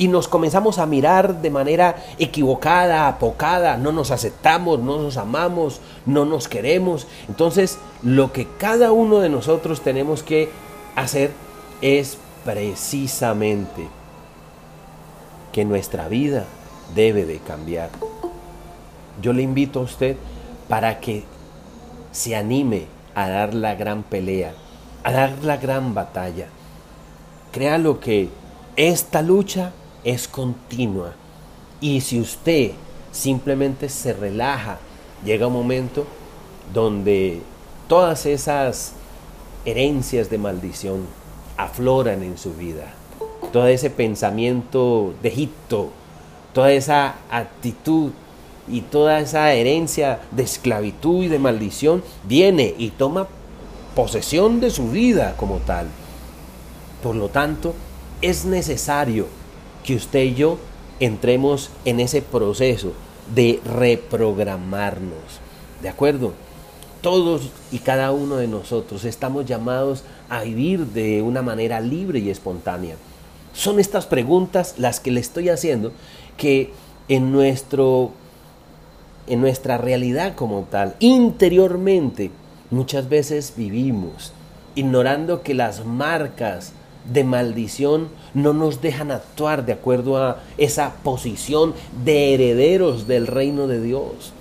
y 0.00 0.08
nos 0.08 0.28
comenzamos 0.28 0.78
a 0.78 0.86
mirar 0.86 1.42
de 1.42 1.50
manera 1.50 1.94
equivocada, 2.18 3.06
apocada, 3.06 3.76
no 3.76 3.92
nos 3.92 4.10
aceptamos, 4.10 4.80
no 4.80 4.96
nos 4.96 5.18
amamos, 5.18 5.82
no 6.06 6.24
nos 6.24 6.48
queremos. 6.48 7.06
Entonces, 7.28 7.78
lo 8.02 8.32
que 8.32 8.48
cada 8.56 8.92
uno 8.92 9.18
de 9.18 9.28
nosotros 9.28 9.82
tenemos 9.82 10.22
que 10.22 10.48
hacer 10.96 11.32
es 11.82 12.16
precisamente 12.46 13.88
que 15.52 15.66
nuestra 15.66 16.08
vida 16.08 16.46
debe 16.94 17.26
de 17.26 17.36
cambiar. 17.36 17.90
Yo 19.20 19.34
le 19.34 19.42
invito 19.42 19.80
a 19.80 19.82
usted 19.82 20.16
para 20.66 20.98
que 21.00 21.24
se 22.10 22.34
anime 22.36 22.86
a 23.14 23.28
dar 23.28 23.52
la 23.52 23.74
gran 23.74 24.02
pelea, 24.02 24.54
a 25.04 25.12
dar 25.12 25.44
la 25.44 25.58
gran 25.58 25.92
batalla. 25.92 26.46
Créalo 27.52 28.00
que 28.00 28.30
esta 28.76 29.20
lucha 29.20 29.74
es 30.04 30.28
continua. 30.28 31.12
Y 31.80 32.00
si 32.00 32.20
usted 32.20 32.72
simplemente 33.12 33.88
se 33.88 34.12
relaja, 34.12 34.78
llega 35.24 35.46
un 35.46 35.52
momento 35.52 36.06
donde 36.72 37.40
todas 37.88 38.26
esas 38.26 38.92
herencias 39.64 40.30
de 40.30 40.38
maldición 40.38 41.06
afloran 41.56 42.22
en 42.22 42.38
su 42.38 42.54
vida. 42.54 42.94
Todo 43.52 43.66
ese 43.66 43.90
pensamiento 43.90 45.14
de 45.22 45.28
Egipto, 45.28 45.90
toda 46.54 46.72
esa 46.72 47.16
actitud 47.30 48.12
y 48.68 48.82
toda 48.82 49.18
esa 49.18 49.52
herencia 49.52 50.20
de 50.30 50.44
esclavitud 50.44 51.24
y 51.24 51.28
de 51.28 51.38
maldición 51.38 52.02
viene 52.24 52.74
y 52.78 52.90
toma 52.90 53.26
posesión 53.94 54.60
de 54.60 54.70
su 54.70 54.90
vida 54.90 55.34
como 55.36 55.56
tal. 55.58 55.88
Por 57.02 57.16
lo 57.16 57.28
tanto, 57.28 57.74
es 58.22 58.44
necesario 58.44 59.26
que 59.84 59.94
usted 59.94 60.22
y 60.22 60.34
yo 60.34 60.58
entremos 61.00 61.70
en 61.84 62.00
ese 62.00 62.22
proceso 62.22 62.92
de 63.34 63.60
reprogramarnos. 63.64 65.40
¿De 65.82 65.88
acuerdo? 65.88 66.32
Todos 67.00 67.50
y 67.72 67.78
cada 67.78 68.12
uno 68.12 68.36
de 68.36 68.46
nosotros 68.46 69.04
estamos 69.04 69.46
llamados 69.46 70.04
a 70.28 70.42
vivir 70.42 70.86
de 70.86 71.22
una 71.22 71.42
manera 71.42 71.80
libre 71.80 72.18
y 72.18 72.30
espontánea. 72.30 72.96
Son 73.54 73.80
estas 73.80 74.06
preguntas 74.06 74.74
las 74.78 75.00
que 75.00 75.10
le 75.10 75.20
estoy 75.20 75.48
haciendo 75.48 75.92
que 76.36 76.72
en 77.08 77.32
nuestro 77.32 78.12
en 79.26 79.40
nuestra 79.40 79.78
realidad 79.78 80.34
como 80.34 80.62
tal, 80.70 80.96
interiormente, 80.98 82.32
muchas 82.70 83.08
veces 83.08 83.54
vivimos 83.56 84.32
ignorando 84.74 85.42
que 85.42 85.54
las 85.54 85.84
marcas 85.84 86.72
de 87.04 87.24
maldición 87.24 88.08
no 88.34 88.52
nos 88.52 88.80
dejan 88.80 89.10
actuar 89.10 89.64
de 89.64 89.72
acuerdo 89.72 90.16
a 90.16 90.40
esa 90.58 90.94
posición 91.02 91.74
de 92.04 92.34
herederos 92.34 93.06
del 93.06 93.26
reino 93.26 93.66
de 93.66 93.80
Dios. 93.80 94.32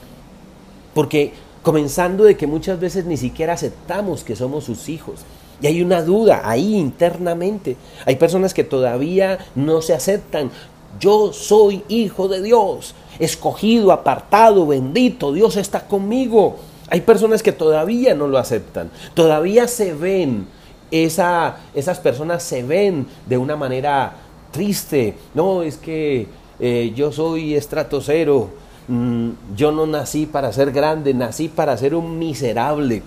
Porque 0.94 1.34
comenzando 1.63 2.24
de 2.24 2.38
que 2.38 2.48
muchas 2.48 2.80
veces 2.80 3.06
ni 3.06 3.18
siquiera 3.18 3.54
aceptamos 3.54 4.24
que 4.24 4.36
somos 4.36 4.63
sus 4.63 4.89
hijos. 4.89 5.22
Y 5.62 5.68
hay 5.68 5.82
una 5.82 6.01
duda 6.01 6.42
ahí 6.46 6.75
internamente. 6.75 7.75
Hay 8.06 8.16
personas 8.16 8.54
que 8.54 8.63
todavía 8.63 9.39
no 9.56 9.82
se 9.82 9.94
aceptan. 9.94 10.51
Yo 11.00 11.34
soy 11.34 11.84
hijo 11.88 12.28
de 12.28 12.42
Dios, 12.42 12.96
escogido, 13.20 13.92
apartado, 13.92 14.66
bendito, 14.66 15.34
Dios 15.34 15.58
está 15.58 15.88
conmigo. 15.88 16.56
Hay 16.89 17.01
personas 17.01 17.44
que 17.44 17.51
todavía 17.51 18.16
no 18.16 18.28
lo 18.28 18.39
aceptan, 18.39 18.89
todavía 19.13 19.68
se 19.68 19.94
ven 19.94 20.48
esa, 20.91 21.58
esas 21.74 22.00
personas 22.00 22.43
se 22.43 22.63
ven 22.63 23.08
de 23.27 23.38
una 23.38 23.55
manera 23.55 24.15
triste. 24.51 25.15
No, 25.34 25.62
es 25.62 25.77
que 25.77 26.27
eh, 26.60 26.93
yo 26.96 27.12
soy 27.12 27.55
estrato 27.55 28.01
cero, 28.01 28.50
mm, 28.88 29.29
yo 29.55 29.72
no 29.72 29.86
nací 29.86 30.25
para 30.25 30.51
ser 30.51 30.72
grande, 30.72 31.13
nací 31.13 31.48
para 31.48 31.77
ser 31.77 31.96
un 31.96 32.17
miserable. 32.19 33.03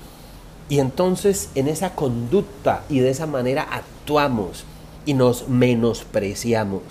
Y 0.68 0.78
entonces 0.78 1.50
en 1.54 1.68
esa 1.68 1.94
conducta 1.94 2.84
y 2.88 3.00
de 3.00 3.10
esa 3.10 3.26
manera 3.26 3.66
actuamos 3.70 4.64
y 5.04 5.14
nos 5.14 5.48
menospreciamos. 5.48 6.82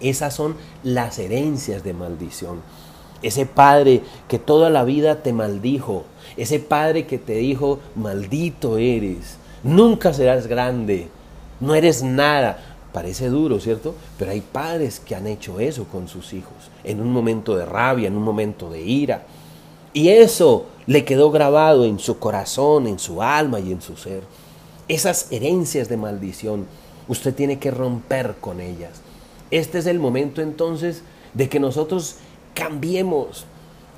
Esas 0.00 0.34
son 0.34 0.56
las 0.82 1.18
herencias 1.18 1.84
de 1.84 1.92
maldición. 1.92 2.62
Ese 3.22 3.44
padre 3.44 4.02
que 4.28 4.38
toda 4.38 4.70
la 4.70 4.84
vida 4.84 5.22
te 5.22 5.34
maldijo, 5.34 6.04
ese 6.38 6.58
padre 6.58 7.06
que 7.06 7.18
te 7.18 7.34
dijo, 7.34 7.80
maldito 7.94 8.78
eres, 8.78 9.36
nunca 9.62 10.12
serás 10.12 10.46
grande, 10.46 11.08
no 11.60 11.74
eres 11.74 12.02
nada. 12.02 12.66
Parece 12.92 13.28
duro, 13.28 13.60
¿cierto? 13.60 13.94
Pero 14.18 14.32
hay 14.32 14.40
padres 14.40 14.98
que 14.98 15.14
han 15.14 15.28
hecho 15.28 15.60
eso 15.60 15.84
con 15.84 16.08
sus 16.08 16.32
hijos, 16.32 16.70
en 16.82 17.00
un 17.00 17.12
momento 17.12 17.56
de 17.56 17.64
rabia, 17.64 18.08
en 18.08 18.16
un 18.16 18.24
momento 18.24 18.68
de 18.68 18.82
ira. 18.82 19.22
Y 19.92 20.08
eso 20.08 20.66
le 20.86 21.04
quedó 21.04 21.30
grabado 21.30 21.84
en 21.84 22.00
su 22.00 22.18
corazón, 22.18 22.88
en 22.88 22.98
su 22.98 23.22
alma 23.22 23.60
y 23.60 23.70
en 23.70 23.80
su 23.80 23.96
ser. 23.96 24.22
Esas 24.88 25.30
herencias 25.30 25.88
de 25.88 25.96
maldición, 25.96 26.66
usted 27.06 27.32
tiene 27.32 27.60
que 27.60 27.70
romper 27.70 28.34
con 28.40 28.60
ellas. 28.60 29.02
Este 29.52 29.78
es 29.78 29.86
el 29.86 30.00
momento 30.00 30.42
entonces 30.42 31.02
de 31.34 31.48
que 31.48 31.60
nosotros 31.60 32.16
cambiemos. 32.54 33.44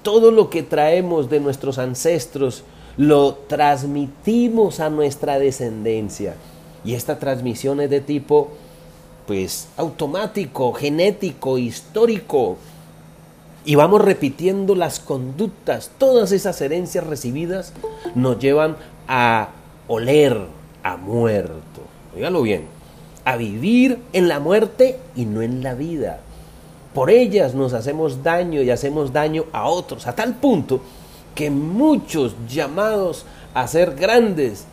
Todo 0.02 0.31
lo 0.31 0.50
que 0.50 0.62
traemos 0.62 1.31
de 1.31 1.40
nuestros 1.40 1.78
ancestros 1.78 2.64
lo 2.96 3.34
transmitimos 3.46 4.80
a 4.80 4.90
nuestra 4.90 5.38
descendencia. 5.38 6.34
Y 6.84 6.94
esta 6.94 7.18
transmisión 7.18 7.80
es 7.80 7.90
de 7.90 8.00
tipo, 8.00 8.49
pues, 9.26 9.68
automático, 9.76 10.72
genético, 10.72 11.58
histórico. 11.58 12.56
Y 13.64 13.76
vamos 13.76 14.02
repitiendo 14.02 14.75
las 14.75 14.99
conductas. 14.99 15.90
Todas 15.99 16.32
esas 16.32 16.61
herencias 16.61 17.06
recibidas 17.06 17.72
nos 18.14 18.38
llevan 18.38 18.76
a 19.06 19.50
oler 19.87 20.40
a 20.82 20.96
muerto. 20.96 21.82
Óigalo 22.16 22.42
bien. 22.42 22.66
A 23.25 23.37
vivir 23.37 23.99
en 24.12 24.26
la 24.26 24.40
muerte 24.40 24.99
y 25.14 25.26
no 25.26 25.42
en 25.42 25.62
la 25.62 25.75
vida. 25.75 26.20
Por 26.92 27.08
ellas 27.08 27.54
nos 27.54 27.72
hacemos 27.72 28.25
daño 28.25 28.61
y 28.62 28.70
hacemos 28.70 29.12
daño 29.12 29.44
a 29.52 29.68
otros, 29.68 30.06
a 30.06 30.14
tal 30.14 30.34
punto 30.34 30.82
que 31.34 31.50
muchos 31.50 32.34
llamados 32.48 33.24
a 33.54 33.66
ser 33.66 33.94
grandes, 33.94 34.66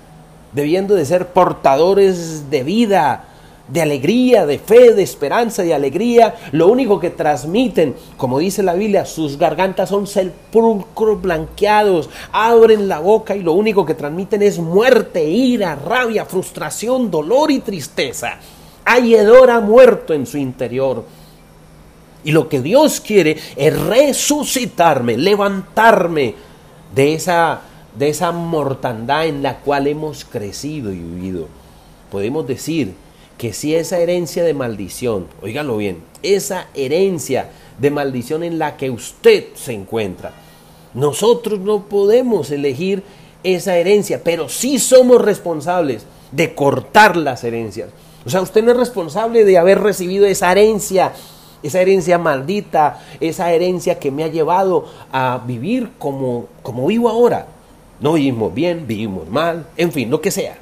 debiendo 0.53 0.95
de 0.95 1.05
ser 1.05 1.27
portadores 1.27 2.49
de 2.49 2.63
vida, 2.63 3.25
de 3.71 3.81
alegría, 3.81 4.45
de 4.45 4.57
fe, 4.57 4.93
de 4.93 5.03
esperanza, 5.03 5.61
de 5.61 5.73
alegría, 5.73 6.35
lo 6.51 6.67
único 6.67 6.99
que 6.99 7.11
transmiten, 7.11 7.95
como 8.17 8.39
dice 8.39 8.63
la 8.63 8.73
Biblia, 8.73 9.05
sus 9.05 9.37
gargantas 9.37 9.89
son 9.89 10.07
sepulcros 10.07 11.21
blanqueados, 11.21 12.09
abren 12.31 12.87
la 12.87 12.99
boca 12.99 13.35
y 13.35 13.43
lo 13.43 13.53
único 13.53 13.85
que 13.85 13.93
transmiten 13.93 14.41
es 14.41 14.57
muerte, 14.57 15.23
ira, 15.23 15.75
rabia, 15.75 16.25
frustración, 16.25 17.11
dolor 17.11 17.51
y 17.51 17.59
tristeza. 17.59 18.37
Hay 18.85 19.13
hedor 19.13 19.51
a 19.51 19.59
muerto 19.59 20.13
en 20.13 20.25
su 20.25 20.37
interior. 20.37 21.05
Y 22.23 22.31
lo 22.31 22.49
que 22.49 22.61
Dios 22.61 22.99
quiere 22.99 23.37
es 23.55 23.79
resucitarme, 23.79 25.15
levantarme 25.15 26.48
de 26.93 27.13
esa, 27.13 27.61
de 27.97 28.09
esa 28.09 28.31
mortandad 28.31 29.27
en 29.27 29.43
la 29.43 29.59
cual 29.59 29.87
hemos 29.87 30.25
crecido 30.25 30.91
y 30.91 30.99
vivido. 30.99 31.47
Podemos 32.11 32.47
decir 32.47 32.93
que 33.37 33.53
si 33.53 33.75
esa 33.75 33.99
herencia 33.99 34.43
de 34.43 34.53
maldición, 34.53 35.27
óigalo 35.41 35.77
bien, 35.77 36.03
esa 36.23 36.67
herencia 36.73 37.49
de 37.77 37.91
maldición 37.91 38.43
en 38.43 38.59
la 38.59 38.75
que 38.75 38.89
usted 38.89 39.45
se 39.55 39.73
encuentra, 39.73 40.33
nosotros 40.93 41.59
no 41.59 41.85
podemos 41.85 42.51
elegir 42.51 43.03
esa 43.43 43.77
herencia, 43.77 44.21
pero 44.23 44.49
sí 44.49 44.79
somos 44.79 45.21
responsables 45.21 46.05
de 46.31 46.53
cortar 46.53 47.15
las 47.15 47.43
herencias. 47.43 47.89
O 48.25 48.29
sea, 48.29 48.41
usted 48.41 48.63
no 48.63 48.71
es 48.71 48.77
responsable 48.77 49.45
de 49.45 49.57
haber 49.57 49.79
recibido 49.79 50.25
esa 50.25 50.51
herencia 50.51 51.13
esa 51.63 51.81
herencia 51.81 52.17
maldita, 52.17 53.01
esa 53.19 53.51
herencia 53.51 53.99
que 53.99 54.11
me 54.11 54.23
ha 54.23 54.27
llevado 54.27 54.85
a 55.11 55.41
vivir 55.45 55.91
como, 55.97 56.47
como 56.63 56.87
vivo 56.87 57.09
ahora. 57.09 57.47
No 57.99 58.13
vivimos 58.13 58.53
bien, 58.53 58.87
vivimos 58.87 59.29
mal, 59.29 59.67
en 59.75 59.91
fin, 59.91 60.09
lo 60.09 60.21
que 60.21 60.31
sea. 60.31 60.57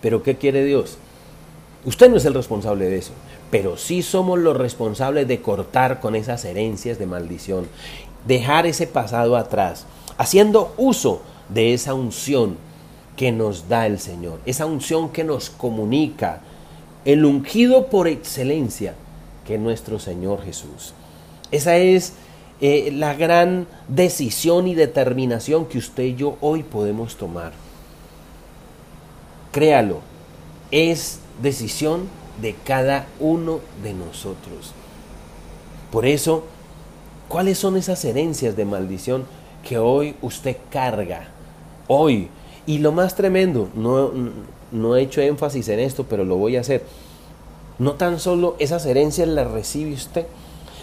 Pero 0.00 0.22
¿qué 0.22 0.36
quiere 0.36 0.64
Dios? 0.64 0.98
Usted 1.84 2.10
no 2.10 2.16
es 2.16 2.24
el 2.24 2.34
responsable 2.34 2.88
de 2.88 2.98
eso, 2.98 3.12
pero 3.50 3.76
sí 3.76 4.02
somos 4.02 4.38
los 4.38 4.56
responsables 4.56 5.28
de 5.28 5.40
cortar 5.40 6.00
con 6.00 6.16
esas 6.16 6.44
herencias 6.44 6.98
de 6.98 7.06
maldición, 7.06 7.68
dejar 8.26 8.66
ese 8.66 8.86
pasado 8.86 9.36
atrás, 9.36 9.86
haciendo 10.18 10.74
uso 10.78 11.22
de 11.48 11.74
esa 11.74 11.94
unción 11.94 12.56
que 13.16 13.32
nos 13.32 13.68
da 13.68 13.86
el 13.86 13.98
Señor, 13.98 14.40
esa 14.46 14.66
unción 14.66 15.10
que 15.10 15.24
nos 15.24 15.50
comunica, 15.50 16.40
el 17.04 17.24
ungido 17.24 17.86
por 17.86 18.08
excelencia, 18.08 18.94
que 19.46 19.58
nuestro 19.58 19.98
Señor 19.98 20.42
Jesús. 20.42 20.92
Esa 21.50 21.76
es 21.76 22.14
eh, 22.60 22.90
la 22.92 23.14
gran 23.14 23.66
decisión 23.88 24.66
y 24.66 24.74
determinación 24.74 25.66
que 25.66 25.78
usted 25.78 26.04
y 26.04 26.14
yo 26.16 26.36
hoy 26.40 26.62
podemos 26.62 27.16
tomar. 27.16 27.52
Créalo, 29.52 30.00
es 30.70 31.20
decisión 31.40 32.08
de 32.40 32.54
cada 32.54 33.06
uno 33.20 33.60
de 33.82 33.94
nosotros. 33.94 34.72
Por 35.90 36.04
eso, 36.04 36.44
¿cuáles 37.28 37.58
son 37.58 37.76
esas 37.76 38.04
herencias 38.04 38.56
de 38.56 38.64
maldición 38.64 39.24
que 39.66 39.78
hoy 39.78 40.14
usted 40.20 40.56
carga? 40.70 41.28
Hoy. 41.88 42.28
Y 42.66 42.78
lo 42.78 42.90
más 42.90 43.14
tremendo, 43.14 43.68
no, 43.74 44.10
no 44.72 44.96
he 44.96 45.02
hecho 45.02 45.20
énfasis 45.20 45.68
en 45.68 45.78
esto, 45.78 46.04
pero 46.04 46.24
lo 46.24 46.36
voy 46.36 46.56
a 46.56 46.60
hacer 46.60 46.82
no 47.78 47.94
tan 47.94 48.20
solo 48.20 48.56
esas 48.58 48.86
herencias 48.86 49.28
las 49.28 49.50
recibe 49.50 49.92
usted, 49.92 50.26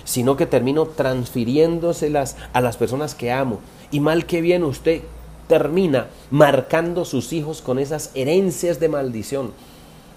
sino 0.04 0.36
que 0.36 0.46
termino 0.46 0.86
transfiriéndoselas 0.86 2.36
a 2.54 2.62
las 2.62 2.78
personas 2.78 3.16
que 3.16 3.32
amo. 3.32 3.60
Y 3.92 4.00
mal 4.00 4.26
que 4.26 4.42
bien 4.42 4.64
usted 4.64 5.02
termina 5.48 6.08
marcando 6.32 7.06
sus 7.06 7.34
hijos 7.34 7.62
con 7.62 7.80
esas 7.80 8.12
herencias 8.16 8.80
de 8.80 8.90
maldición 8.90 9.52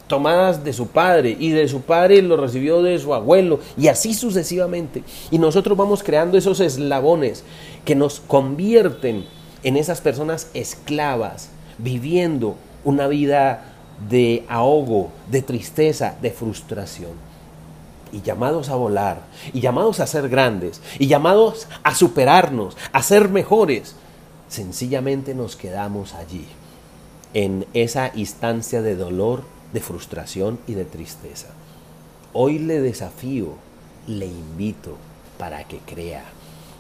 tomadas 0.07 0.65
de 0.65 0.73
su 0.73 0.89
padre 0.89 1.37
y 1.39 1.51
de 1.51 1.69
su 1.69 1.83
padre 1.83 2.23
lo 2.23 2.37
recibió 2.37 2.83
de 2.83 2.99
su 2.99 3.15
abuelo 3.15 3.61
y 3.77 3.89
así 3.89 4.15
sucesivamente. 4.15 5.03
Y 5.31 5.39
nosotros 5.39 5.77
vamos 5.77 6.03
creando 6.03 6.39
esos 6.39 6.61
eslabones 6.61 7.45
que 7.85 7.95
nos 7.95 8.21
convierten 8.21 9.27
en 9.63 9.77
esas 9.77 10.01
personas 10.01 10.51
esclavas, 10.55 11.51
viviendo 11.79 12.57
una 12.85 13.09
vida 13.09 13.76
de 14.09 14.45
ahogo, 14.49 15.11
de 15.31 15.43
tristeza, 15.43 16.17
de 16.21 16.31
frustración. 16.31 17.13
Y 18.13 18.23
llamados 18.23 18.69
a 18.69 18.77
volar, 18.77 19.23
y 19.53 19.61
llamados 19.61 20.01
a 20.01 20.07
ser 20.07 20.29
grandes, 20.29 20.81
y 20.99 21.07
llamados 21.07 21.67
a 21.83 21.95
superarnos, 21.95 22.77
a 22.93 23.03
ser 23.03 23.29
mejores, 23.29 23.97
sencillamente 24.49 25.35
nos 25.35 25.57
quedamos 25.57 26.15
allí, 26.15 26.47
en 27.35 27.67
esa 27.75 28.13
instancia 28.15 28.81
de 28.81 28.97
dolor, 28.97 29.43
de 29.73 29.81
frustración 29.81 30.59
y 30.67 30.75
de 30.75 30.85
tristeza. 30.85 31.49
Hoy 32.33 32.59
le 32.59 32.81
desafío, 32.81 33.55
le 34.07 34.27
invito 34.27 34.97
para 35.39 35.65
que 35.65 35.79
crea, 35.79 36.25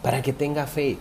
para 0.02 0.22
que 0.22 0.32
tenga 0.32 0.66
fe, 0.66 0.98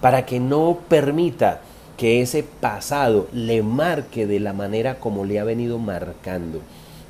para 0.00 0.26
que 0.26 0.40
no 0.40 0.78
permita 0.88 1.60
que 2.00 2.22
ese 2.22 2.42
pasado 2.42 3.28
le 3.30 3.62
marque 3.62 4.26
de 4.26 4.40
la 4.40 4.54
manera 4.54 4.98
como 4.98 5.26
le 5.26 5.38
ha 5.38 5.44
venido 5.44 5.78
marcando. 5.78 6.62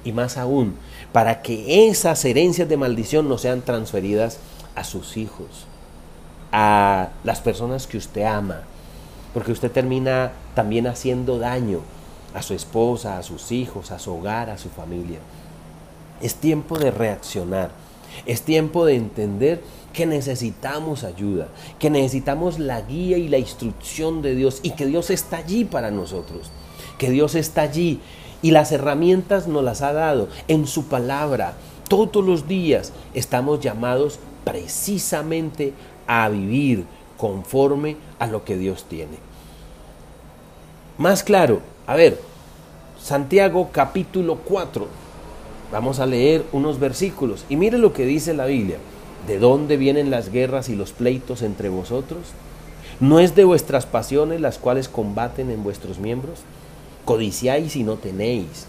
Y 0.04 0.10
más 0.10 0.36
aún, 0.36 0.74
para 1.12 1.42
que 1.42 1.88
esas 1.88 2.24
herencias 2.24 2.68
de 2.68 2.76
maldición 2.76 3.28
no 3.28 3.38
sean 3.38 3.62
transferidas 3.62 4.40
a 4.74 4.82
sus 4.82 5.16
hijos, 5.16 5.46
a 6.50 7.10
las 7.22 7.40
personas 7.40 7.86
que 7.86 7.98
usted 7.98 8.24
ama, 8.24 8.62
porque 9.32 9.52
usted 9.52 9.70
termina 9.70 10.32
también 10.56 10.88
haciendo 10.88 11.38
daño 11.38 11.82
a 12.34 12.42
su 12.42 12.54
esposa, 12.54 13.16
a 13.16 13.22
sus 13.22 13.52
hijos, 13.52 13.92
a 13.92 14.00
su 14.00 14.12
hogar, 14.12 14.50
a 14.50 14.58
su 14.58 14.70
familia. 14.70 15.20
Es 16.20 16.34
tiempo 16.34 16.80
de 16.80 16.90
reaccionar, 16.90 17.70
es 18.26 18.42
tiempo 18.42 18.84
de 18.86 18.96
entender 18.96 19.62
que 19.92 20.06
necesitamos 20.06 21.04
ayuda, 21.04 21.48
que 21.78 21.90
necesitamos 21.90 22.58
la 22.58 22.80
guía 22.82 23.18
y 23.18 23.28
la 23.28 23.38
instrucción 23.38 24.22
de 24.22 24.34
Dios 24.34 24.60
y 24.62 24.70
que 24.72 24.86
Dios 24.86 25.10
está 25.10 25.38
allí 25.38 25.64
para 25.64 25.90
nosotros, 25.90 26.50
que 26.98 27.10
Dios 27.10 27.34
está 27.34 27.62
allí 27.62 28.00
y 28.42 28.52
las 28.52 28.72
herramientas 28.72 29.46
nos 29.46 29.64
las 29.64 29.82
ha 29.82 29.92
dado 29.92 30.28
en 30.48 30.66
su 30.66 30.86
palabra. 30.86 31.54
Todos 31.88 32.24
los 32.24 32.46
días 32.46 32.92
estamos 33.14 33.60
llamados 33.60 34.18
precisamente 34.44 35.72
a 36.06 36.28
vivir 36.28 36.84
conforme 37.16 37.96
a 38.18 38.26
lo 38.26 38.44
que 38.44 38.56
Dios 38.56 38.84
tiene. 38.88 39.18
Más 40.98 41.22
claro, 41.22 41.60
a 41.86 41.94
ver, 41.94 42.20
Santiago 43.02 43.70
capítulo 43.72 44.36
4. 44.44 44.86
Vamos 45.72 46.00
a 46.00 46.06
leer 46.06 46.44
unos 46.52 46.78
versículos 46.78 47.44
y 47.48 47.56
mire 47.56 47.78
lo 47.78 47.92
que 47.92 48.04
dice 48.04 48.34
la 48.34 48.46
Biblia. 48.46 48.78
¿De 49.26 49.38
dónde 49.38 49.76
vienen 49.76 50.10
las 50.10 50.30
guerras 50.30 50.68
y 50.68 50.76
los 50.76 50.92
pleitos 50.92 51.42
entre 51.42 51.68
vosotros? 51.68 52.20
¿No 53.00 53.20
es 53.20 53.34
de 53.34 53.44
vuestras 53.44 53.86
pasiones 53.86 54.40
las 54.40 54.58
cuales 54.58 54.88
combaten 54.88 55.50
en 55.50 55.62
vuestros 55.62 55.98
miembros? 55.98 56.40
Codiciáis 57.04 57.76
y 57.76 57.82
no 57.82 57.96
tenéis, 57.96 58.66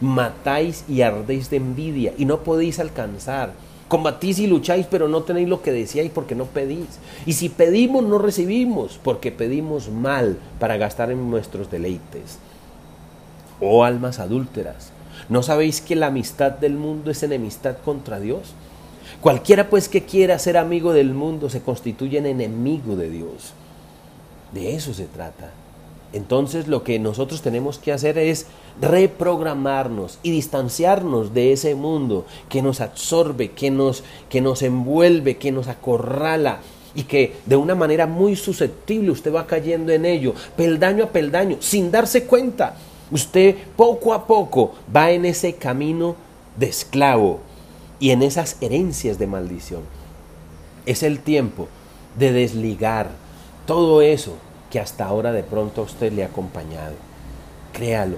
matáis 0.00 0.84
y 0.88 1.02
ardéis 1.02 1.50
de 1.50 1.56
envidia 1.56 2.12
y 2.18 2.24
no 2.24 2.42
podéis 2.42 2.78
alcanzar, 2.78 3.52
Combatís 3.90 4.38
y 4.38 4.46
lucháis, 4.46 4.86
pero 4.88 5.08
no 5.08 5.24
tenéis 5.24 5.48
lo 5.48 5.62
que 5.62 5.72
decíais 5.72 6.12
porque 6.12 6.36
no 6.36 6.44
pedís. 6.44 7.00
Y 7.26 7.32
si 7.32 7.48
pedimos, 7.48 8.04
no 8.04 8.18
recibimos, 8.18 9.00
porque 9.02 9.32
pedimos 9.32 9.90
mal 9.90 10.38
para 10.60 10.76
gastar 10.76 11.10
en 11.10 11.28
nuestros 11.28 11.72
deleites. 11.72 12.38
Oh 13.60 13.82
almas 13.82 14.20
adúlteras, 14.20 14.92
¿no 15.28 15.42
sabéis 15.42 15.80
que 15.80 15.96
la 15.96 16.06
amistad 16.06 16.52
del 16.52 16.74
mundo 16.74 17.10
es 17.10 17.24
enemistad 17.24 17.78
contra 17.84 18.20
Dios? 18.20 18.54
Cualquiera 19.20 19.68
pues 19.68 19.88
que 19.90 20.04
quiera 20.04 20.38
ser 20.38 20.56
amigo 20.56 20.94
del 20.94 21.12
mundo 21.12 21.50
se 21.50 21.60
constituye 21.60 22.18
en 22.18 22.26
enemigo 22.26 22.96
de 22.96 23.10
Dios. 23.10 23.52
De 24.52 24.74
eso 24.74 24.94
se 24.94 25.04
trata. 25.04 25.52
Entonces 26.14 26.68
lo 26.68 26.82
que 26.82 26.98
nosotros 26.98 27.42
tenemos 27.42 27.78
que 27.78 27.92
hacer 27.92 28.16
es 28.16 28.46
reprogramarnos 28.80 30.18
y 30.22 30.30
distanciarnos 30.30 31.34
de 31.34 31.52
ese 31.52 31.74
mundo 31.74 32.24
que 32.48 32.62
nos 32.62 32.80
absorbe, 32.80 33.50
que 33.50 33.70
nos, 33.70 34.04
que 34.30 34.40
nos 34.40 34.62
envuelve, 34.62 35.36
que 35.36 35.52
nos 35.52 35.68
acorrala 35.68 36.60
y 36.94 37.02
que 37.02 37.34
de 37.44 37.56
una 37.56 37.74
manera 37.74 38.06
muy 38.06 38.36
susceptible 38.36 39.10
usted 39.10 39.32
va 39.32 39.46
cayendo 39.46 39.92
en 39.92 40.06
ello, 40.06 40.34
peldaño 40.56 41.04
a 41.04 41.08
peldaño, 41.08 41.58
sin 41.60 41.90
darse 41.90 42.24
cuenta. 42.24 42.74
Usted 43.10 43.54
poco 43.76 44.14
a 44.14 44.26
poco 44.26 44.72
va 44.94 45.10
en 45.10 45.26
ese 45.26 45.56
camino 45.56 46.16
de 46.56 46.68
esclavo 46.68 47.49
y 48.00 48.10
en 48.10 48.22
esas 48.22 48.56
herencias 48.60 49.18
de 49.18 49.26
maldición. 49.26 49.82
Es 50.86 51.02
el 51.02 51.20
tiempo 51.20 51.68
de 52.18 52.32
desligar 52.32 53.10
todo 53.66 54.02
eso 54.02 54.34
que 54.70 54.80
hasta 54.80 55.04
ahora 55.04 55.32
de 55.32 55.42
pronto 55.42 55.82
a 55.82 55.84
usted 55.84 56.12
le 56.12 56.24
ha 56.24 56.26
acompañado. 56.26 56.94
Créalo. 57.72 58.16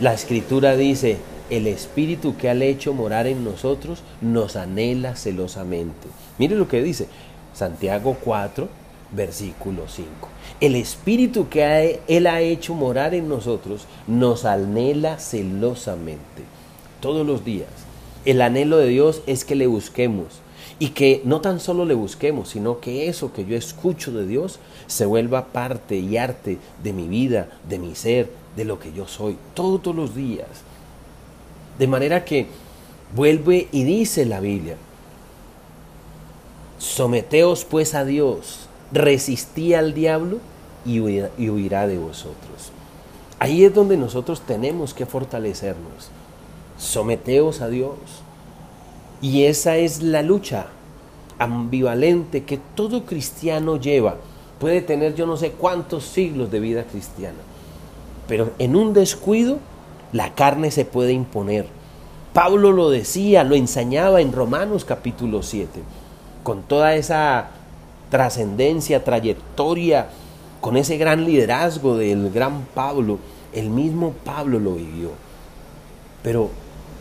La 0.00 0.14
escritura 0.14 0.76
dice, 0.76 1.18
el 1.50 1.66
Espíritu 1.66 2.36
que 2.36 2.48
ha 2.48 2.54
hecho 2.54 2.94
morar 2.94 3.26
en 3.26 3.44
nosotros 3.44 4.02
nos 4.20 4.54
anhela 4.54 5.16
celosamente. 5.16 6.06
Mire 6.38 6.54
lo 6.54 6.68
que 6.68 6.82
dice 6.82 7.08
Santiago 7.52 8.16
4, 8.22 8.68
versículo 9.10 9.88
5. 9.88 10.08
El 10.60 10.76
Espíritu 10.76 11.48
que 11.48 12.00
Él 12.06 12.26
ha 12.26 12.40
hecho 12.40 12.74
morar 12.74 13.14
en 13.14 13.28
nosotros 13.28 13.86
nos 14.06 14.44
anhela 14.44 15.18
celosamente. 15.18 16.44
Todos 17.00 17.26
los 17.26 17.44
días. 17.44 17.87
El 18.28 18.42
anhelo 18.42 18.76
de 18.76 18.88
Dios 18.88 19.22
es 19.26 19.46
que 19.46 19.54
le 19.54 19.66
busquemos 19.66 20.26
y 20.78 20.90
que 20.90 21.22
no 21.24 21.40
tan 21.40 21.60
solo 21.60 21.86
le 21.86 21.94
busquemos, 21.94 22.50
sino 22.50 22.78
que 22.78 23.08
eso 23.08 23.32
que 23.32 23.46
yo 23.46 23.56
escucho 23.56 24.12
de 24.12 24.26
Dios 24.26 24.58
se 24.86 25.06
vuelva 25.06 25.46
parte 25.46 25.96
y 25.96 26.18
arte 26.18 26.58
de 26.84 26.92
mi 26.92 27.08
vida, 27.08 27.48
de 27.70 27.78
mi 27.78 27.94
ser, 27.94 28.30
de 28.54 28.66
lo 28.66 28.78
que 28.78 28.92
yo 28.92 29.08
soy, 29.08 29.38
todos 29.54 29.96
los 29.96 30.14
días. 30.14 30.46
De 31.78 31.86
manera 31.86 32.26
que 32.26 32.48
vuelve 33.16 33.68
y 33.72 33.84
dice 33.84 34.26
la 34.26 34.40
Biblia, 34.40 34.76
someteos 36.78 37.64
pues 37.64 37.94
a 37.94 38.04
Dios, 38.04 38.68
resistí 38.92 39.72
al 39.72 39.94
diablo 39.94 40.36
y 40.84 41.00
huirá, 41.00 41.86
de 41.86 41.96
vosotros. 41.96 42.72
Ahí 43.38 43.64
es 43.64 43.72
donde 43.72 43.96
nosotros 43.96 44.42
tenemos 44.42 44.92
que 44.92 45.06
fortalecernos. 45.06 46.10
Someteos 46.78 47.60
a 47.60 47.68
Dios, 47.68 47.96
y 49.20 49.44
esa 49.44 49.76
es 49.76 50.02
la 50.02 50.22
lucha 50.22 50.66
ambivalente 51.38 52.44
que 52.44 52.58
todo 52.74 53.04
cristiano 53.04 53.76
lleva. 53.76 54.16
Puede 54.58 54.80
tener 54.80 55.14
yo 55.14 55.26
no 55.26 55.36
sé 55.36 55.52
cuántos 55.52 56.04
siglos 56.04 56.50
de 56.50 56.60
vida 56.60 56.84
cristiana. 56.84 57.38
Pero 58.26 58.52
en 58.58 58.76
un 58.76 58.92
descuido 58.92 59.58
la 60.12 60.34
carne 60.34 60.70
se 60.70 60.84
puede 60.84 61.12
imponer. 61.12 61.66
Pablo 62.32 62.72
lo 62.72 62.90
decía, 62.90 63.44
lo 63.44 63.54
enseñaba 63.54 64.20
en 64.20 64.32
Romanos 64.32 64.84
capítulo 64.84 65.42
7. 65.42 65.80
Con 66.42 66.62
toda 66.62 66.94
esa 66.94 67.50
trascendencia, 68.10 69.04
trayectoria, 69.04 70.08
con 70.60 70.76
ese 70.76 70.96
gran 70.96 71.24
liderazgo 71.24 71.96
del 71.96 72.30
gran 72.30 72.66
Pablo, 72.74 73.18
el 73.52 73.70
mismo 73.70 74.12
Pablo 74.24 74.58
lo 74.58 74.74
vivió. 74.74 75.10
Pero 76.22 76.50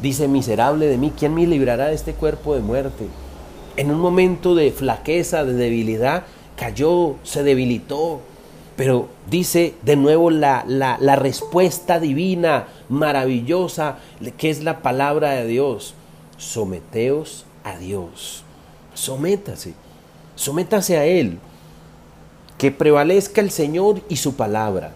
Dice, 0.01 0.27
miserable 0.27 0.85
de 0.85 0.97
mí, 0.97 1.11
¿quién 1.17 1.33
me 1.33 1.47
librará 1.47 1.87
de 1.87 1.95
este 1.95 2.13
cuerpo 2.13 2.53
de 2.53 2.61
muerte? 2.61 3.07
En 3.77 3.89
un 3.89 3.99
momento 3.99 4.53
de 4.53 4.71
flaqueza, 4.71 5.43
de 5.43 5.53
debilidad, 5.53 6.23
cayó, 6.55 7.15
se 7.23 7.43
debilitó. 7.43 8.21
Pero 8.75 9.09
dice 9.27 9.73
de 9.81 9.95
nuevo 9.95 10.29
la, 10.29 10.63
la, 10.67 11.15
respuesta 11.15 11.99
divina, 11.99 12.67
maravillosa, 12.89 13.97
que 14.37 14.51
es 14.51 14.63
la 14.63 14.83
palabra 14.83 15.31
de 15.31 15.47
Dios. 15.47 15.95
Someteos 16.37 17.45
a 17.63 17.75
Dios. 17.77 18.43
Sométase. 18.93 19.73
Sométase 20.35 20.97
a 20.97 21.05
Él. 21.05 21.39
Que 22.59 22.71
prevalezca 22.71 23.41
el 23.41 23.49
Señor 23.49 24.01
y 24.09 24.17
su 24.17 24.35
palabra. 24.35 24.93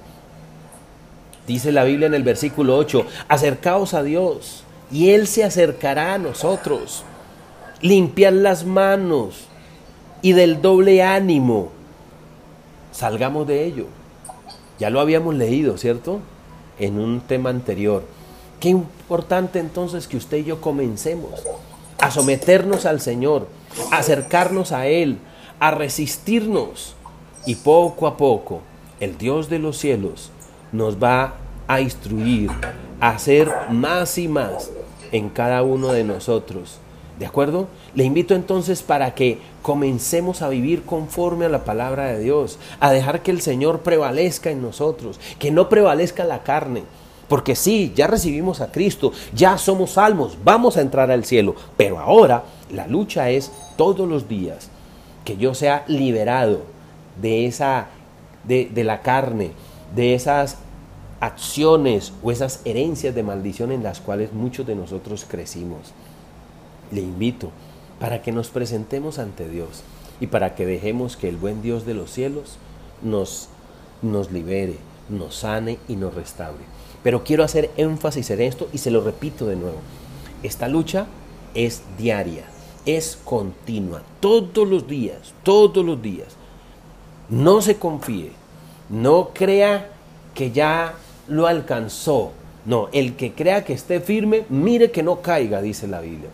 Dice 1.48 1.72
la 1.72 1.84
Biblia 1.84 2.06
en 2.06 2.14
el 2.14 2.24
versículo 2.24 2.78
8, 2.78 3.04
acercaos 3.28 3.96
a 3.96 4.04
Dios 4.04 4.64
y 4.92 5.12
Él 5.12 5.28
se 5.28 5.44
acercará 5.44 6.14
a 6.14 6.18
nosotros. 6.18 7.04
Limpiar 7.82 8.34
las 8.34 8.66
manos 8.66 9.46
y 10.22 10.34
del 10.34 10.62
doble 10.62 11.02
ánimo. 11.02 11.70
Salgamos 12.92 13.48
de 13.48 13.66
ello. 13.66 13.86
Ya 14.80 14.90
lo 14.90 15.00
habíamos 15.00 15.36
leído, 15.36 15.78
¿cierto? 15.78 16.20
En 16.80 17.00
un 17.00 17.22
tema 17.22 17.50
anterior. 17.50 18.04
Qué 18.60 18.70
importante 18.70 19.60
entonces 19.60 20.08
que 20.08 20.18
usted 20.18 20.38
y 20.38 20.44
yo 20.44 20.62
comencemos 20.62 21.32
a 21.98 22.12
someternos 22.12 22.86
al 22.86 23.00
Señor, 23.00 23.48
a 23.92 23.98
acercarnos 23.98 24.72
a 24.72 24.88
Él, 24.88 25.18
a 25.60 25.72
resistirnos. 25.72 26.96
Y 27.46 27.56
poco 27.56 28.06
a 28.06 28.18
poco 28.18 28.62
el 29.00 29.18
Dios 29.18 29.50
de 29.50 29.58
los 29.58 29.78
cielos 29.78 30.30
nos 30.72 31.02
va 31.02 31.34
a 31.68 31.82
instruir 31.82 32.52
a 33.00 33.10
hacer 33.10 33.52
más 33.72 34.20
y 34.20 34.28
más 34.28 34.70
en 35.12 35.30
cada 35.30 35.64
uno 35.64 35.92
de 35.92 36.04
nosotros. 36.04 36.80
¿De 37.20 37.26
acuerdo? 37.26 37.68
Le 37.94 38.04
invito 38.04 38.34
entonces 38.34 38.82
para 38.82 39.14
que 39.14 39.38
comencemos 39.62 40.42
a 40.42 40.50
vivir 40.50 40.84
conforme 40.84 41.46
a 41.46 41.50
la 41.50 41.64
palabra 41.64 42.08
de 42.08 42.20
Dios, 42.20 42.58
a 42.80 42.92
dejar 42.92 43.22
que 43.22 43.32
el 43.32 43.42
Señor 43.42 43.82
prevalezca 43.82 44.50
en 44.50 44.62
nosotros, 44.62 45.20
que 45.38 45.52
no 45.52 45.70
prevalezca 45.70 46.24
la 46.24 46.42
carne. 46.42 46.84
Porque 47.28 47.56
sí, 47.56 47.94
ya 47.96 48.08
recibimos 48.08 48.60
a 48.60 48.72
Cristo, 48.72 49.14
ya 49.34 49.58
somos 49.58 49.92
salmos, 49.92 50.38
vamos 50.44 50.78
a 50.78 50.82
entrar 50.82 51.12
al 51.12 51.24
cielo, 51.24 51.56
pero 51.78 52.00
ahora 52.00 52.44
la 52.72 52.88
lucha 52.88 53.30
es 53.30 53.52
todos 53.78 54.10
los 54.10 54.28
días 54.28 54.70
que 55.24 55.38
yo 55.38 55.54
sea 55.54 55.86
liberado 55.88 56.62
de 57.22 57.46
esa 57.46 57.88
de, 58.44 58.70
de 58.74 58.84
la 58.84 59.02
carne, 59.02 59.52
de 59.96 60.16
esas 60.16 60.58
acciones 61.22 62.14
o 62.24 62.32
esas 62.32 62.62
herencias 62.66 63.16
de 63.16 63.24
maldición 63.24 63.72
en 63.72 63.84
las 63.84 64.02
cuales 64.02 64.34
muchos 64.34 64.66
de 64.66 64.76
nosotros 64.76 65.26
crecimos. 65.28 65.94
Le 66.92 67.02
invito 67.02 67.52
para 68.00 68.22
que 68.22 68.32
nos 68.32 68.50
presentemos 68.50 69.20
ante 69.20 69.48
Dios 69.48 69.84
y 70.20 70.28
para 70.28 70.56
que 70.56 70.66
dejemos 70.66 71.16
que 71.16 71.30
el 71.30 71.38
buen 71.38 71.62
Dios 71.62 71.86
de 71.86 71.94
los 71.94 72.12
cielos 72.12 72.58
nos, 73.04 73.50
nos 74.02 74.32
libere, 74.32 74.78
nos 75.10 75.36
sane 75.36 75.78
y 75.88 75.96
nos 75.96 76.16
restaure. 76.16 76.64
Pero 77.04 77.24
quiero 77.24 77.44
hacer 77.44 77.70
énfasis 77.78 78.32
en 78.32 78.42
esto 78.42 78.68
y 78.74 78.80
se 78.80 78.92
lo 78.92 79.02
repito 79.02 79.46
de 79.46 79.56
nuevo. 79.56 79.78
Esta 80.42 80.68
lucha 80.68 81.06
es 81.54 81.84
diaria, 82.00 82.46
es 82.88 83.18
continua, 83.24 84.02
todos 84.20 84.68
los 84.68 84.88
días, 84.88 85.34
todos 85.44 85.86
los 85.86 86.02
días. 86.02 86.30
No 87.30 87.62
se 87.62 87.78
confíe, 87.78 88.32
no 88.90 89.30
crea 89.34 89.92
que 90.34 90.52
ya 90.52 90.96
lo 91.32 91.48
alcanzó. 91.48 92.34
No, 92.66 92.90
el 92.92 93.16
que 93.16 93.34
crea 93.34 93.64
que 93.64 93.74
esté 93.74 94.02
firme, 94.02 94.44
mire 94.50 94.92
que 94.92 95.02
no 95.02 95.22
caiga, 95.22 95.62
dice 95.62 95.88
la 95.88 96.02
Biblia. 96.02 96.30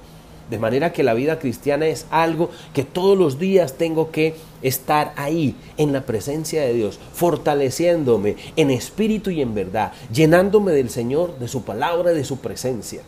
De 0.50 0.60
manera 0.60 0.92
que 0.92 1.04
la 1.04 1.14
vida 1.14 1.40
cristiana 1.40 1.88
es 1.88 2.06
algo 2.10 2.50
que 2.74 2.84
todos 2.84 3.18
los 3.18 3.38
días 3.38 3.74
tengo 3.74 4.12
que 4.12 4.36
estar 4.62 5.14
ahí, 5.18 5.56
en 5.78 5.94
la 5.94 6.02
presencia 6.02 6.62
de 6.62 6.74
Dios, 6.74 7.00
fortaleciéndome 7.14 8.36
en 8.56 8.72
espíritu 8.72 9.30
y 9.30 9.42
en 9.42 9.54
verdad, 9.54 9.92
llenándome 10.12 10.72
del 10.72 10.90
Señor, 10.90 11.38
de 11.38 11.48
su 11.48 11.64
palabra, 11.64 12.12
de 12.12 12.24
su 12.24 12.40
presencia. 12.40 13.02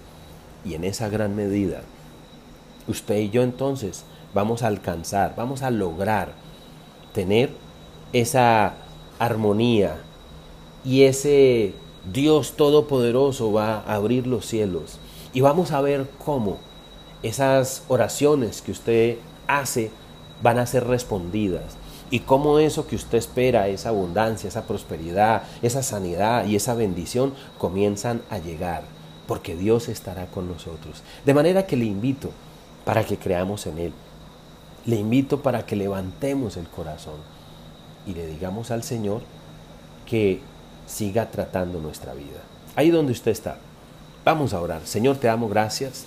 Y 0.64 0.76
en 0.76 0.84
esa 0.84 1.10
gran 1.10 1.36
medida, 1.36 1.82
usted 2.88 3.18
y 3.18 3.30
yo 3.30 3.42
entonces 3.42 4.04
vamos 4.34 4.62
a 4.64 4.68
alcanzar, 4.68 5.34
vamos 5.36 5.62
a 5.62 5.72
lograr 5.72 6.34
tener 7.14 7.50
esa 8.14 8.76
armonía, 9.18 9.98
y 10.84 11.04
ese 11.04 11.74
Dios 12.12 12.54
Todopoderoso 12.54 13.52
va 13.52 13.80
a 13.80 13.96
abrir 13.96 14.28
los 14.28 14.46
cielos 14.46 15.00
y 15.34 15.42
vamos 15.42 15.72
a 15.72 15.82
ver 15.82 16.08
cómo 16.24 16.58
esas 17.22 17.84
oraciones 17.88 18.62
que 18.62 18.72
usted 18.72 19.18
hace 19.48 19.92
van 20.42 20.58
a 20.58 20.66
ser 20.66 20.88
respondidas 20.88 21.78
y 22.12 22.22
cómo 22.22 22.60
eso 22.60 22.88
que 22.88 22.96
usted 22.96 23.18
espera, 23.18 23.68
esa 23.68 23.90
abundancia, 23.90 24.48
esa 24.48 24.64
prosperidad, 24.64 25.44
esa 25.62 25.84
sanidad 25.84 26.46
y 26.46 26.56
esa 26.56 26.74
bendición 26.74 27.34
comienzan 27.60 28.22
a 28.32 28.40
llegar, 28.40 28.84
porque 29.28 29.56
Dios 29.56 29.90
estará 29.90 30.26
con 30.26 30.48
nosotros. 30.48 31.04
De 31.26 31.36
manera 31.36 31.68
que 31.68 31.78
le 31.78 31.86
invito 31.86 32.32
para 32.90 33.04
que 33.04 33.18
creamos 33.18 33.68
en 33.68 33.78
Él. 33.78 33.94
Le 34.86 34.96
invito 34.96 35.44
para 35.44 35.66
que 35.66 35.76
levantemos 35.76 36.58
el 36.58 36.68
corazón 36.68 37.18
y 38.08 38.16
le 38.16 38.26
digamos 38.26 38.72
al 38.72 38.82
Señor 38.82 39.22
que 40.08 40.40
siga 40.90 41.32
tratando 41.32 41.80
nuestra 41.80 42.14
vida. 42.14 42.42
Ahí 42.76 42.90
donde 42.90 43.14
usted 43.14 43.32
está, 43.32 43.58
vamos 44.26 44.54
a 44.54 44.60
orar. 44.60 44.82
Señor, 44.86 45.18
te 45.18 45.30
amo, 45.30 45.48
gracias 45.48 46.06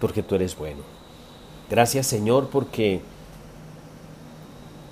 porque 0.00 0.22
tú 0.22 0.36
eres 0.36 0.56
bueno. 0.56 0.80
Gracias 1.68 2.06
Señor 2.06 2.48
porque 2.50 3.00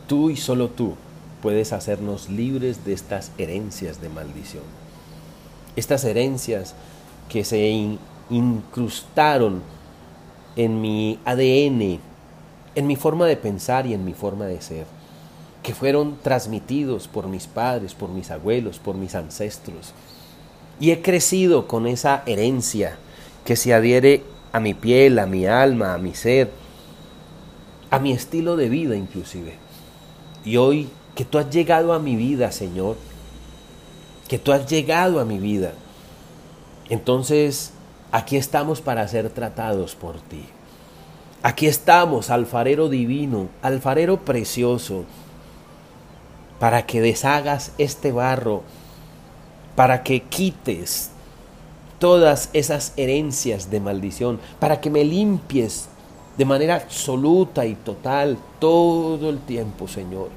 tú 0.06 0.30
y 0.30 0.36
solo 0.36 0.68
tú 0.68 0.94
puedes 1.42 1.72
hacernos 1.72 2.28
libres 2.28 2.84
de 2.84 2.92
estas 2.92 3.32
herencias 3.38 4.00
de 4.00 4.08
maldición. 4.08 4.64
Estas 5.76 6.04
herencias 6.04 6.74
que 7.28 7.44
se 7.44 7.98
incrustaron 8.30 9.62
en 10.56 10.80
mi 10.80 11.18
ADN, 11.24 12.00
en 12.74 12.86
mi 12.86 12.96
forma 12.96 13.26
de 13.26 13.36
pensar 13.36 13.86
y 13.86 13.94
en 13.94 14.04
mi 14.04 14.14
forma 14.14 14.46
de 14.46 14.60
ser, 14.60 14.86
que 15.62 15.74
fueron 15.74 16.16
transmitidos 16.22 17.08
por 17.08 17.28
mis 17.28 17.46
padres, 17.46 17.94
por 17.94 18.10
mis 18.10 18.30
abuelos, 18.30 18.78
por 18.78 18.94
mis 18.94 19.14
ancestros. 19.14 19.92
Y 20.78 20.90
he 20.90 21.02
crecido 21.02 21.66
con 21.66 21.86
esa 21.86 22.22
herencia 22.26 22.96
que 23.44 23.56
se 23.56 23.74
adhiere 23.74 24.22
a 24.52 24.60
mi 24.60 24.74
piel, 24.74 25.18
a 25.18 25.26
mi 25.26 25.46
alma, 25.46 25.94
a 25.94 25.98
mi 25.98 26.14
ser, 26.14 26.50
a 27.90 27.98
mi 27.98 28.12
estilo 28.12 28.56
de 28.56 28.68
vida 28.68 28.96
inclusive. 28.96 29.54
Y 30.44 30.56
hoy 30.56 30.88
que 31.14 31.24
tú 31.24 31.38
has 31.38 31.50
llegado 31.50 31.92
a 31.92 31.98
mi 31.98 32.16
vida, 32.16 32.50
Señor, 32.52 32.96
que 34.28 34.38
tú 34.38 34.52
has 34.52 34.66
llegado 34.66 35.20
a 35.20 35.24
mi 35.24 35.38
vida, 35.38 35.72
entonces 36.88 37.72
aquí 38.12 38.36
estamos 38.36 38.80
para 38.80 39.06
ser 39.08 39.28
tratados 39.30 39.94
por 39.94 40.20
ti. 40.20 40.46
Aquí 41.42 41.66
estamos, 41.66 42.30
alfarero 42.30 42.88
divino, 42.88 43.48
alfarero 43.62 44.24
precioso, 44.24 45.04
para 46.60 46.84
que 46.84 47.00
deshagas 47.00 47.72
este 47.78 48.12
barro, 48.12 48.62
para 49.74 50.04
que 50.04 50.20
quites 50.20 51.10
todas 51.98 52.50
esas 52.52 52.92
herencias 52.98 53.70
de 53.70 53.80
maldición, 53.80 54.38
para 54.60 54.78
que 54.78 54.90
me 54.90 55.02
limpies 55.02 55.88
de 56.36 56.44
manera 56.44 56.76
absoluta 56.76 57.64
y 57.64 57.74
total 57.74 58.38
todo 58.58 59.30
el 59.30 59.40
tiempo, 59.40 59.88
Señor, 59.88 60.28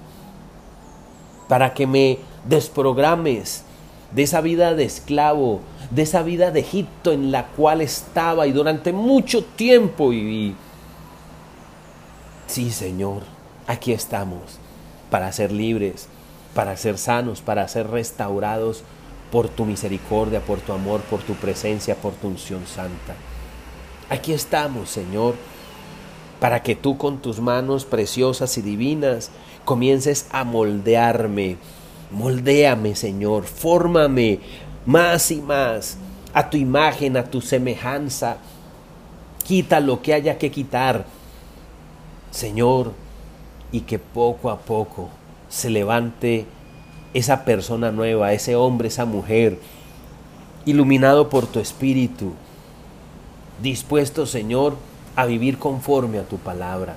para 1.49 1.73
que 1.73 1.85
me 1.85 2.19
desprogrames 2.47 3.65
de 4.11 4.23
esa 4.23 4.39
vida 4.39 4.75
de 4.75 4.85
esclavo, 4.85 5.59
de 5.91 6.03
esa 6.03 6.23
vida 6.23 6.51
de 6.51 6.61
Egipto 6.61 7.11
en 7.11 7.33
la 7.33 7.47
cual 7.47 7.81
estaba 7.81 8.47
y 8.47 8.53
durante 8.53 8.93
mucho 8.93 9.43
tiempo 9.43 10.09
viví. 10.09 10.55
Sí, 12.47 12.71
Señor, 12.71 13.23
aquí 13.67 13.91
estamos 13.91 14.62
para 15.13 15.31
ser 15.31 15.51
libres, 15.51 16.07
para 16.55 16.75
ser 16.75 16.97
sanos, 16.97 17.41
para 17.41 17.67
ser 17.67 17.87
restaurados 17.91 18.81
por 19.31 19.47
tu 19.47 19.63
misericordia, 19.63 20.39
por 20.41 20.59
tu 20.59 20.73
amor, 20.73 21.01
por 21.01 21.21
tu 21.21 21.35
presencia, 21.35 21.93
por 21.93 22.13
tu 22.13 22.29
unción 22.29 22.65
santa. 22.65 23.13
Aquí 24.09 24.33
estamos, 24.33 24.89
Señor, 24.89 25.35
para 26.39 26.63
que 26.63 26.75
tú 26.75 26.97
con 26.97 27.19
tus 27.19 27.39
manos 27.39 27.85
preciosas 27.85 28.57
y 28.57 28.63
divinas 28.63 29.29
comiences 29.65 30.25
a 30.31 30.43
moldearme. 30.43 31.57
Moldéame, 32.09 32.95
Señor, 32.95 33.43
fórmame 33.43 34.39
más 34.87 35.29
y 35.29 35.43
más 35.43 35.95
a 36.33 36.49
tu 36.49 36.57
imagen, 36.57 37.17
a 37.17 37.25
tu 37.25 37.39
semejanza. 37.39 38.37
Quita 39.45 39.79
lo 39.79 40.01
que 40.01 40.15
haya 40.15 40.39
que 40.39 40.49
quitar, 40.49 41.05
Señor, 42.31 43.02
y 43.73 43.81
que 43.81 43.99
poco 43.99 44.49
a 44.51 44.59
poco 44.59 45.09
se 45.49 45.69
levante 45.69 46.45
esa 47.13 47.43
persona 47.43 47.91
nueva, 47.91 48.31
ese 48.31 48.55
hombre, 48.55 48.87
esa 48.87 49.03
mujer, 49.03 49.59
iluminado 50.65 51.27
por 51.27 51.47
tu 51.47 51.59
espíritu, 51.59 52.33
dispuesto, 53.61 54.25
Señor, 54.25 54.77
a 55.15 55.25
vivir 55.25 55.57
conforme 55.57 56.19
a 56.19 56.23
tu 56.23 56.37
palabra, 56.37 56.95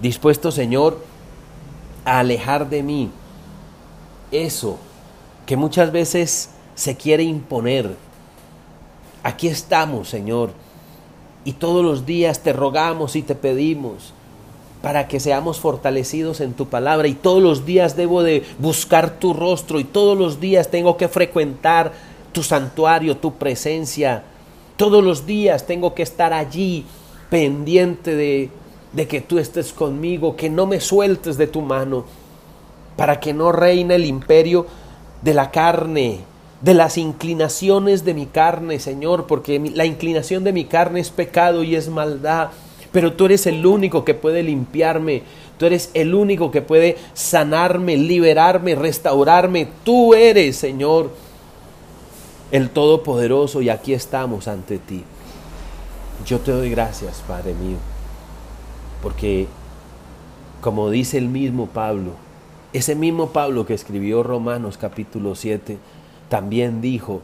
dispuesto, 0.00 0.50
Señor, 0.50 0.98
a 2.04 2.18
alejar 2.18 2.68
de 2.68 2.82
mí 2.82 3.10
eso 4.32 4.78
que 5.44 5.56
muchas 5.56 5.92
veces 5.92 6.50
se 6.74 6.96
quiere 6.96 7.22
imponer. 7.22 7.96
Aquí 9.22 9.46
estamos, 9.46 10.08
Señor, 10.08 10.52
y 11.44 11.52
todos 11.52 11.84
los 11.84 12.06
días 12.06 12.40
te 12.40 12.54
rogamos 12.54 13.14
y 13.14 13.22
te 13.22 13.34
pedimos 13.34 14.14
para 14.82 15.06
que 15.06 15.20
seamos 15.20 15.60
fortalecidos 15.60 16.40
en 16.40 16.54
tu 16.54 16.66
palabra 16.66 17.06
y 17.06 17.14
todos 17.14 17.40
los 17.40 17.64
días 17.64 17.96
debo 17.96 18.24
de 18.24 18.42
buscar 18.58 19.20
tu 19.20 19.32
rostro 19.32 19.78
y 19.78 19.84
todos 19.84 20.18
los 20.18 20.40
días 20.40 20.70
tengo 20.70 20.96
que 20.96 21.08
frecuentar 21.08 21.92
tu 22.32 22.42
santuario, 22.42 23.16
tu 23.16 23.34
presencia. 23.34 24.24
Todos 24.76 25.04
los 25.04 25.24
días 25.24 25.66
tengo 25.66 25.94
que 25.94 26.02
estar 26.02 26.32
allí 26.32 26.84
pendiente 27.30 28.16
de, 28.16 28.50
de 28.92 29.06
que 29.06 29.20
tú 29.20 29.38
estés 29.38 29.72
conmigo, 29.72 30.34
que 30.34 30.50
no 30.50 30.66
me 30.66 30.80
sueltes 30.80 31.38
de 31.38 31.46
tu 31.46 31.62
mano, 31.62 32.04
para 32.96 33.20
que 33.20 33.32
no 33.32 33.52
reine 33.52 33.94
el 33.94 34.04
imperio 34.04 34.66
de 35.22 35.34
la 35.34 35.52
carne, 35.52 36.20
de 36.60 36.74
las 36.74 36.98
inclinaciones 36.98 38.04
de 38.04 38.14
mi 38.14 38.26
carne, 38.26 38.80
Señor, 38.80 39.26
porque 39.28 39.60
la 39.74 39.84
inclinación 39.84 40.42
de 40.42 40.52
mi 40.52 40.64
carne 40.64 40.98
es 40.98 41.10
pecado 41.10 41.62
y 41.62 41.76
es 41.76 41.88
maldad 41.88 42.50
pero 42.92 43.14
tú 43.14 43.24
eres 43.24 43.46
el 43.46 43.64
único 43.64 44.04
que 44.04 44.14
puede 44.14 44.42
limpiarme, 44.42 45.22
tú 45.58 45.64
eres 45.64 45.90
el 45.94 46.14
único 46.14 46.50
que 46.50 46.60
puede 46.60 46.98
sanarme, 47.14 47.96
liberarme, 47.96 48.74
restaurarme. 48.74 49.66
Tú 49.82 50.14
eres, 50.14 50.56
Señor, 50.56 51.10
el 52.50 52.68
Todopoderoso 52.68 53.62
y 53.62 53.70
aquí 53.70 53.94
estamos 53.94 54.46
ante 54.46 54.78
ti. 54.78 55.02
Yo 56.26 56.38
te 56.40 56.52
doy 56.52 56.70
gracias, 56.70 57.24
Padre 57.26 57.54
mío, 57.54 57.78
porque 59.02 59.46
como 60.60 60.90
dice 60.90 61.16
el 61.16 61.28
mismo 61.28 61.66
Pablo, 61.66 62.12
ese 62.74 62.94
mismo 62.94 63.30
Pablo 63.30 63.66
que 63.66 63.74
escribió 63.74 64.22
Romanos 64.22 64.76
capítulo 64.78 65.34
7, 65.34 65.78
también 66.28 66.80
dijo, 66.80 67.22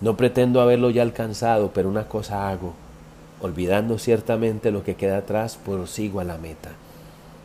no 0.00 0.16
pretendo 0.16 0.60
haberlo 0.60 0.90
ya 0.90 1.02
alcanzado, 1.02 1.70
pero 1.72 1.88
una 1.88 2.08
cosa 2.08 2.48
hago 2.50 2.74
olvidando 3.40 3.98
ciertamente 3.98 4.70
lo 4.70 4.84
que 4.84 4.94
queda 4.94 5.18
atrás, 5.18 5.58
prosigo 5.64 6.20
a 6.20 6.24
la 6.24 6.38
meta. 6.38 6.70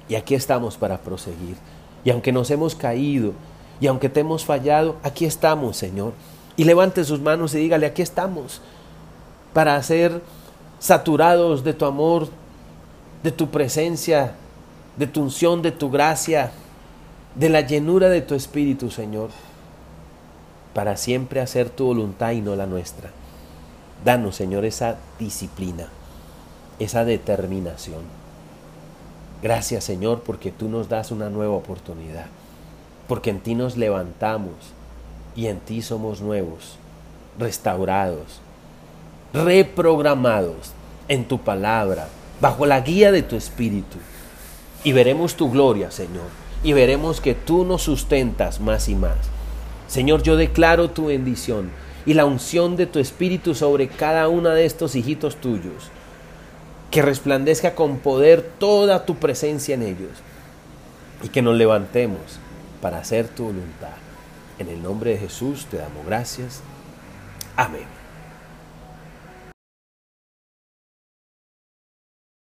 Y 0.07 0.15
aquí 0.15 0.35
estamos 0.35 0.77
para 0.77 0.99
proseguir. 0.99 1.55
Y 2.03 2.11
aunque 2.11 2.31
nos 2.31 2.51
hemos 2.51 2.75
caído, 2.75 3.33
y 3.79 3.87
aunque 3.87 4.09
te 4.09 4.21
hemos 4.21 4.45
fallado, 4.45 4.95
aquí 5.03 5.25
estamos, 5.25 5.77
Señor. 5.77 6.13
Y 6.55 6.63
levante 6.63 7.03
sus 7.03 7.19
manos 7.19 7.53
y 7.53 7.59
dígale, 7.59 7.85
aquí 7.85 8.01
estamos, 8.01 8.61
para 9.53 9.81
ser 9.83 10.21
saturados 10.79 11.63
de 11.63 11.73
tu 11.73 11.85
amor, 11.85 12.29
de 13.23 13.31
tu 13.31 13.49
presencia, 13.49 14.35
de 14.97 15.07
tu 15.07 15.21
unción, 15.23 15.61
de 15.61 15.71
tu 15.71 15.89
gracia, 15.89 16.51
de 17.35 17.49
la 17.49 17.61
llenura 17.61 18.07
de 18.09 18.21
tu 18.21 18.35
espíritu, 18.35 18.89
Señor, 18.89 19.29
para 20.73 20.95
siempre 20.95 21.41
hacer 21.41 21.69
tu 21.69 21.85
voluntad 21.85 22.31
y 22.31 22.41
no 22.41 22.55
la 22.55 22.65
nuestra. 22.65 23.11
Danos, 24.03 24.35
Señor, 24.35 24.65
esa 24.65 24.97
disciplina, 25.19 25.87
esa 26.79 27.05
determinación. 27.05 28.01
Gracias, 29.41 29.83
Señor, 29.83 30.21
porque 30.21 30.51
tú 30.51 30.69
nos 30.69 30.89
das 30.89 31.11
una 31.11 31.29
nueva 31.29 31.53
oportunidad, 31.53 32.25
porque 33.07 33.29
en 33.29 33.39
ti 33.39 33.55
nos 33.55 33.77
levantamos 33.77 34.53
y 35.35 35.47
en 35.47 35.59
ti 35.59 35.81
somos 35.81 36.21
nuevos, 36.21 36.77
restaurados, 37.37 38.39
reprogramados 39.33 40.71
en 41.07 41.25
tu 41.25 41.39
palabra, 41.39 42.07
bajo 42.41 42.65
la 42.65 42.81
guía 42.81 43.11
de 43.11 43.21
tu 43.21 43.35
Espíritu. 43.35 43.97
Y 44.83 44.93
veremos 44.93 45.35
tu 45.35 45.51
gloria, 45.51 45.91
Señor, 45.91 46.27
y 46.63 46.73
veremos 46.73 47.21
que 47.21 47.33
tú 47.33 47.65
nos 47.65 47.83
sustentas 47.83 48.59
más 48.59 48.87
y 48.87 48.95
más. 48.95 49.17
Señor, 49.87 50.23
yo 50.23 50.35
declaro 50.35 50.89
tu 50.89 51.07
bendición 51.07 51.69
y 52.05 52.13
la 52.13 52.25
unción 52.25 52.75
de 52.75 52.85
tu 52.85 52.99
Espíritu 52.99 53.55
sobre 53.55 53.87
cada 53.87 54.27
una 54.27 54.53
de 54.53 54.65
estos 54.65 54.95
hijitos 54.95 55.37
tuyos. 55.37 55.89
Que 56.91 57.01
resplandezca 57.01 57.75
con 57.75 57.97
poder 57.97 58.41
toda 58.59 59.05
tu 59.05 59.15
presencia 59.15 59.75
en 59.75 59.81
ellos 59.81 60.11
y 61.23 61.29
que 61.29 61.41
nos 61.41 61.55
levantemos 61.55 62.19
para 62.81 62.99
hacer 62.99 63.27
tu 63.27 63.45
voluntad. 63.45 63.95
En 64.59 64.69
el 64.69 64.81
nombre 64.81 65.11
de 65.11 65.17
Jesús 65.17 65.65
te 65.65 65.77
damos 65.77 66.05
gracias. 66.05 66.61
Amén. 67.57 67.94